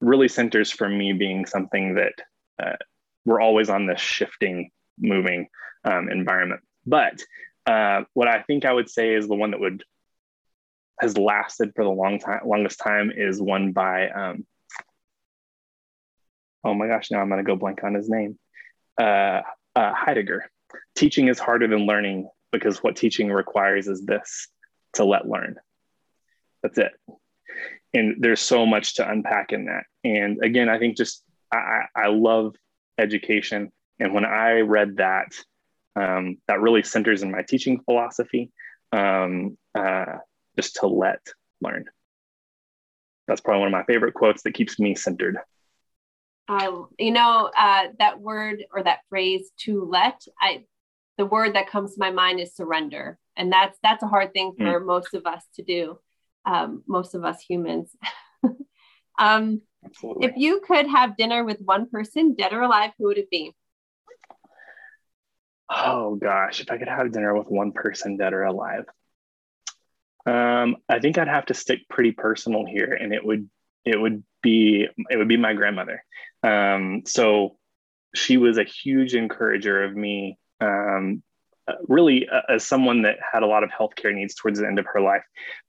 really 0.00 0.28
centers 0.28 0.72
for 0.72 0.88
me 0.88 1.12
being 1.12 1.46
something 1.46 1.94
that 1.94 2.14
uh, 2.62 2.76
we're 3.24 3.40
always 3.40 3.70
on 3.70 3.86
this 3.86 4.00
shifting, 4.00 4.70
moving 4.98 5.48
um, 5.84 6.08
environment. 6.08 6.60
But 6.84 7.22
uh, 7.66 8.02
what 8.14 8.28
I 8.28 8.42
think 8.42 8.64
I 8.64 8.72
would 8.72 8.90
say 8.90 9.14
is 9.14 9.28
the 9.28 9.34
one 9.34 9.52
that 9.52 9.60
would 9.60 9.84
has 11.00 11.18
lasted 11.18 11.72
for 11.74 11.84
the 11.84 11.90
long 11.90 12.18
time, 12.18 12.40
longest 12.46 12.78
time 12.78 13.10
is 13.14 13.40
one 13.40 13.72
by. 13.72 14.08
Um, 14.08 14.46
oh 16.64 16.74
my 16.74 16.86
gosh! 16.86 17.10
Now 17.10 17.20
I'm 17.20 17.28
going 17.28 17.44
to 17.44 17.46
go 17.46 17.56
blank 17.56 17.82
on 17.84 17.94
his 17.94 18.08
name. 18.08 18.38
Uh, 19.00 19.40
uh, 19.74 19.92
Heidegger. 19.92 20.44
Teaching 20.96 21.28
is 21.28 21.38
harder 21.38 21.68
than 21.68 21.86
learning 21.86 22.28
because 22.52 22.82
what 22.82 22.96
teaching 22.96 23.30
requires 23.30 23.88
is 23.88 24.04
this: 24.04 24.48
to 24.94 25.04
let 25.04 25.28
learn. 25.28 25.56
That's 26.62 26.78
it. 26.78 26.92
And 27.92 28.16
there's 28.18 28.40
so 28.40 28.66
much 28.66 28.96
to 28.96 29.08
unpack 29.08 29.52
in 29.52 29.66
that. 29.66 29.84
And 30.02 30.42
again, 30.42 30.68
I 30.68 30.78
think 30.78 30.96
just 30.96 31.22
I, 31.52 31.82
I 31.94 32.08
love 32.08 32.56
education. 32.98 33.70
And 34.00 34.14
when 34.14 34.24
I 34.24 34.60
read 34.60 34.96
that, 34.96 35.32
um, 35.94 36.38
that 36.48 36.60
really 36.60 36.82
centers 36.82 37.22
in 37.22 37.30
my 37.30 37.42
teaching 37.42 37.80
philosophy 37.80 38.50
um, 38.92 39.56
uh, 39.74 40.18
just 40.56 40.76
to 40.76 40.86
let 40.86 41.20
learn. 41.60 41.86
That's 43.26 43.40
probably 43.40 43.60
one 43.60 43.68
of 43.68 43.72
my 43.72 43.84
favorite 43.84 44.14
quotes 44.14 44.42
that 44.42 44.54
keeps 44.54 44.78
me 44.78 44.94
centered. 44.94 45.38
I, 46.46 46.66
you 46.98 47.10
know 47.10 47.50
uh, 47.56 47.84
that 47.98 48.20
word 48.20 48.64
or 48.70 48.82
that 48.82 48.98
phrase 49.08 49.50
to 49.60 49.82
let 49.82 50.20
i 50.38 50.64
the 51.16 51.24
word 51.24 51.54
that 51.54 51.70
comes 51.70 51.94
to 51.94 52.00
my 52.00 52.10
mind 52.10 52.38
is 52.38 52.54
surrender. 52.54 53.18
And 53.36 53.50
that's 53.50 53.78
that's 53.82 54.02
a 54.02 54.08
hard 54.08 54.32
thing 54.32 54.52
for 54.58 54.80
mm. 54.80 54.86
most 54.86 55.14
of 55.14 55.26
us 55.26 55.42
to 55.54 55.62
do 55.62 55.98
um, 56.44 56.82
most 56.86 57.14
of 57.14 57.24
us 57.24 57.40
humans. 57.40 57.94
Um, 59.18 59.62
if 60.20 60.32
you 60.36 60.60
could 60.66 60.86
have 60.88 61.16
dinner 61.16 61.44
with 61.44 61.60
one 61.60 61.88
person 61.88 62.34
dead 62.34 62.52
or 62.52 62.62
alive 62.62 62.90
who 62.98 63.04
would 63.04 63.18
it 63.18 63.30
be? 63.30 63.54
Oh 65.70 66.16
gosh, 66.16 66.60
if 66.60 66.70
I 66.70 66.78
could 66.78 66.88
have 66.88 67.12
dinner 67.12 67.36
with 67.36 67.48
one 67.48 67.72
person 67.72 68.16
dead 68.16 68.32
or 68.32 68.44
alive, 68.44 68.86
um, 70.26 70.76
I 70.88 70.98
think 71.00 71.18
I'd 71.18 71.28
have 71.28 71.46
to 71.46 71.54
stick 71.54 71.80
pretty 71.88 72.12
personal 72.12 72.64
here, 72.66 72.92
and 72.92 73.12
it 73.12 73.24
would 73.24 73.48
it 73.84 74.00
would 74.00 74.24
be 74.42 74.86
it 75.10 75.16
would 75.16 75.28
be 75.28 75.36
my 75.36 75.54
grandmother. 75.54 76.04
Um, 76.42 77.02
so 77.06 77.56
she 78.14 78.36
was 78.36 78.58
a 78.58 78.64
huge 78.64 79.14
encourager 79.14 79.84
of 79.84 79.94
me. 79.94 80.38
Um, 80.60 81.22
uh, 81.66 81.74
really, 81.88 82.28
uh, 82.28 82.42
as 82.48 82.64
someone 82.64 83.02
that 83.02 83.16
had 83.32 83.42
a 83.42 83.46
lot 83.46 83.64
of 83.64 83.70
healthcare 83.70 84.14
needs 84.14 84.34
towards 84.34 84.60
the 84.60 84.66
end 84.66 84.78
of 84.78 84.86
her 84.92 85.00
life, 85.00 85.24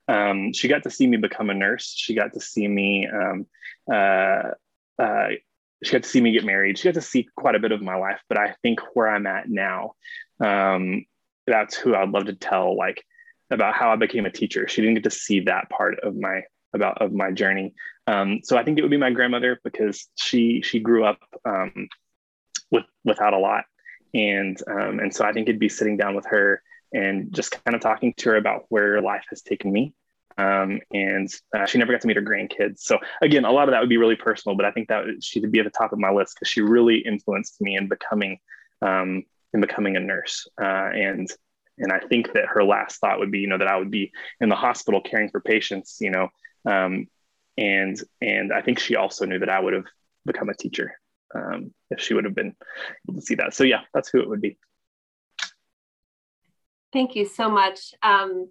um, 0.08 0.52
she 0.52 0.68
got 0.68 0.82
to 0.82 0.90
see 0.90 1.06
me 1.06 1.16
become 1.16 1.48
a 1.48 1.54
nurse. 1.54 1.94
She 1.96 2.14
got 2.14 2.34
to 2.34 2.40
see 2.40 2.68
me 2.68 3.08
um, 3.08 3.46
uh, 3.90 4.50
uh, 4.98 5.28
she 5.82 5.92
got 5.92 6.02
to 6.02 6.08
see 6.08 6.20
me 6.20 6.32
get 6.32 6.44
married. 6.44 6.78
She 6.78 6.88
got 6.88 6.94
to 6.94 7.02
see 7.02 7.28
quite 7.36 7.54
a 7.54 7.60
bit 7.60 7.72
of 7.72 7.82
my 7.82 7.96
life, 7.96 8.20
but 8.28 8.38
I 8.38 8.54
think 8.62 8.80
where 8.94 9.08
I'm 9.08 9.26
at 9.26 9.48
now, 9.48 9.92
um, 10.40 11.04
that's 11.46 11.76
who 11.76 11.94
I'd 11.94 12.10
love 12.10 12.26
to 12.26 12.34
tell 12.34 12.76
like 12.76 13.04
about 13.50 13.74
how 13.74 13.90
I 13.90 13.96
became 13.96 14.26
a 14.26 14.30
teacher. 14.30 14.68
She 14.68 14.80
didn't 14.80 14.94
get 14.94 15.04
to 15.04 15.10
see 15.10 15.40
that 15.40 15.70
part 15.70 15.98
of 16.00 16.16
my 16.16 16.42
about 16.74 17.00
of 17.00 17.12
my 17.12 17.30
journey. 17.30 17.74
Um, 18.06 18.40
so 18.42 18.56
I 18.56 18.64
think 18.64 18.78
it 18.78 18.82
would 18.82 18.90
be 18.90 18.96
my 18.96 19.10
grandmother 19.10 19.60
because 19.64 20.08
she 20.16 20.62
she 20.62 20.80
grew 20.80 21.04
up 21.04 21.18
um, 21.44 21.88
with 22.70 22.84
without 23.04 23.32
a 23.32 23.38
lot, 23.38 23.64
and 24.14 24.58
um, 24.68 24.98
and 24.98 25.14
so 25.14 25.24
I 25.24 25.32
think 25.32 25.48
it'd 25.48 25.60
be 25.60 25.68
sitting 25.68 25.96
down 25.96 26.14
with 26.14 26.26
her 26.26 26.62
and 26.92 27.34
just 27.34 27.62
kind 27.64 27.74
of 27.74 27.80
talking 27.80 28.14
to 28.18 28.30
her 28.30 28.36
about 28.36 28.66
where 28.68 29.02
life 29.02 29.24
has 29.30 29.42
taken 29.42 29.72
me 29.72 29.92
um, 30.38 30.80
and 30.92 31.28
uh, 31.56 31.66
she 31.66 31.78
never 31.78 31.92
got 31.92 32.02
to 32.02 32.06
meet 32.06 32.16
her 32.16 32.22
grandkids. 32.22 32.80
So 32.80 32.98
again, 33.22 33.44
a 33.44 33.50
lot 33.50 33.68
of 33.68 33.72
that 33.72 33.80
would 33.80 33.88
be 33.88 33.96
really 33.96 34.16
personal, 34.16 34.56
but 34.56 34.66
I 34.66 34.70
think 34.70 34.88
that 34.88 35.04
she'd 35.22 35.50
be 35.50 35.60
at 35.60 35.64
the 35.64 35.70
top 35.70 35.92
of 35.92 35.98
my 35.98 36.10
list 36.10 36.34
because 36.34 36.48
she 36.48 36.60
really 36.60 36.98
influenced 36.98 37.60
me 37.60 37.76
in 37.76 37.88
becoming 37.88 38.38
um, 38.82 39.24
in 39.54 39.60
becoming 39.60 39.96
a 39.96 40.00
nurse. 40.00 40.46
Uh, 40.60 40.90
and 40.92 41.28
and 41.78 41.92
I 41.92 42.00
think 42.00 42.32
that 42.32 42.46
her 42.46 42.64
last 42.64 43.00
thought 43.00 43.18
would 43.18 43.30
be, 43.30 43.40
you 43.40 43.46
know, 43.46 43.58
that 43.58 43.68
I 43.68 43.76
would 43.76 43.90
be 43.90 44.12
in 44.40 44.48
the 44.48 44.56
hospital 44.56 45.00
caring 45.00 45.30
for 45.30 45.40
patients, 45.40 45.98
you 46.00 46.10
know, 46.10 46.28
um, 46.64 47.06
and 47.56 47.98
and 48.20 48.52
I 48.52 48.62
think 48.62 48.78
she 48.78 48.96
also 48.96 49.24
knew 49.24 49.38
that 49.38 49.50
I 49.50 49.60
would 49.60 49.74
have 49.74 49.86
become 50.24 50.48
a 50.48 50.54
teacher 50.54 50.98
um, 51.34 51.72
if 51.90 52.00
she 52.00 52.14
would 52.14 52.24
have 52.24 52.34
been 52.34 52.54
able 53.08 53.20
to 53.20 53.26
see 53.26 53.34
that. 53.36 53.54
So 53.54 53.64
yeah, 53.64 53.82
that's 53.94 54.08
who 54.08 54.20
it 54.20 54.28
would 54.28 54.40
be. 54.40 54.58
Thank 56.92 57.14
you 57.14 57.26
so 57.26 57.50
much. 57.50 57.94
Um, 58.02 58.48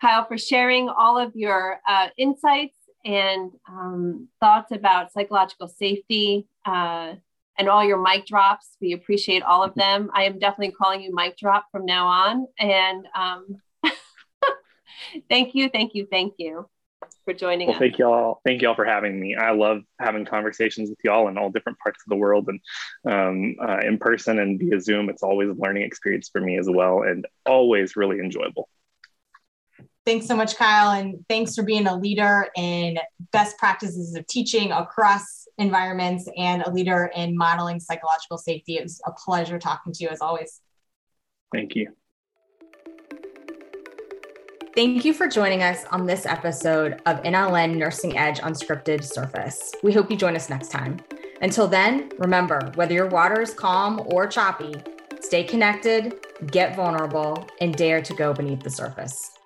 Kyle, 0.00 0.26
for 0.26 0.38
sharing 0.38 0.88
all 0.88 1.18
of 1.18 1.32
your 1.34 1.80
uh, 1.88 2.08
insights 2.16 2.76
and 3.04 3.50
um, 3.68 4.28
thoughs 4.40 4.66
about 4.72 5.12
psychological 5.12 5.68
safety 5.68 6.46
uh, 6.66 7.14
and 7.60 7.68
all 7.68 7.84
your 7.84 8.00
mic 8.00 8.24
drops. 8.24 8.76
We 8.80 8.94
appreciate 8.94 9.42
all 9.42 9.62
of 9.62 9.74
them. 9.74 10.10
I 10.14 10.24
am 10.24 10.38
definitely 10.38 10.72
calling 10.72 11.02
you 11.02 11.14
mic 11.14 11.36
drop 11.36 11.66
from 11.70 11.84
now 11.84 12.06
on. 12.06 12.46
And 12.58 13.06
um, 13.14 13.60
thank 15.28 15.54
you, 15.54 15.68
thank 15.68 15.94
you, 15.94 16.08
thank 16.10 16.34
you 16.38 16.66
for 17.26 17.34
joining 17.34 17.68
well, 17.68 17.76
us. 17.76 17.80
Thank 17.80 17.98
you 17.98 18.06
all. 18.06 18.40
Thank 18.46 18.62
you 18.62 18.68
all 18.68 18.74
for 18.74 18.86
having 18.86 19.20
me. 19.20 19.36
I 19.36 19.50
love 19.50 19.82
having 20.00 20.24
conversations 20.24 20.88
with 20.88 20.98
y'all 21.04 21.28
in 21.28 21.36
all 21.36 21.50
different 21.50 21.78
parts 21.80 22.00
of 22.02 22.08
the 22.08 22.16
world 22.16 22.48
and 22.48 22.60
um, 23.04 23.56
uh, 23.62 23.80
in 23.86 23.98
person 23.98 24.38
and 24.38 24.58
via 24.58 24.80
Zoom. 24.80 25.10
It's 25.10 25.22
always 25.22 25.50
a 25.50 25.54
learning 25.54 25.82
experience 25.82 26.30
for 26.32 26.40
me 26.40 26.58
as 26.58 26.66
well 26.66 27.02
and 27.02 27.26
always 27.44 27.94
really 27.94 28.20
enjoyable. 28.20 28.70
Thanks 30.06 30.26
so 30.26 30.34
much, 30.34 30.56
Kyle. 30.56 30.92
And 30.92 31.24
thanks 31.28 31.54
for 31.54 31.62
being 31.62 31.86
a 31.86 31.96
leader 31.96 32.48
in 32.56 32.98
best 33.32 33.58
practices 33.58 34.14
of 34.14 34.26
teaching 34.26 34.72
across 34.72 35.46
environments 35.58 36.28
and 36.38 36.62
a 36.62 36.70
leader 36.70 37.10
in 37.14 37.36
modeling 37.36 37.80
psychological 37.80 38.38
safety. 38.38 38.76
It 38.76 38.82
was 38.82 39.00
a 39.06 39.12
pleasure 39.12 39.58
talking 39.58 39.92
to 39.92 40.04
you 40.04 40.08
as 40.08 40.20
always. 40.20 40.60
Thank 41.52 41.74
you. 41.74 41.92
Thank 44.74 45.04
you 45.04 45.12
for 45.12 45.26
joining 45.26 45.62
us 45.62 45.84
on 45.90 46.06
this 46.06 46.24
episode 46.24 47.02
of 47.04 47.22
NLN 47.22 47.76
Nursing 47.76 48.16
Edge 48.16 48.38
Unscripted 48.38 49.04
Surface. 49.04 49.72
We 49.82 49.92
hope 49.92 50.10
you 50.10 50.16
join 50.16 50.36
us 50.36 50.48
next 50.48 50.68
time. 50.68 50.98
Until 51.42 51.66
then, 51.66 52.10
remember 52.18 52.70
whether 52.76 52.94
your 52.94 53.08
water 53.08 53.42
is 53.42 53.52
calm 53.52 54.00
or 54.06 54.26
choppy, 54.26 54.74
stay 55.20 55.42
connected, 55.42 56.24
get 56.52 56.76
vulnerable, 56.76 57.46
and 57.60 57.74
dare 57.74 58.00
to 58.00 58.14
go 58.14 58.32
beneath 58.32 58.62
the 58.62 58.70
surface. 58.70 59.39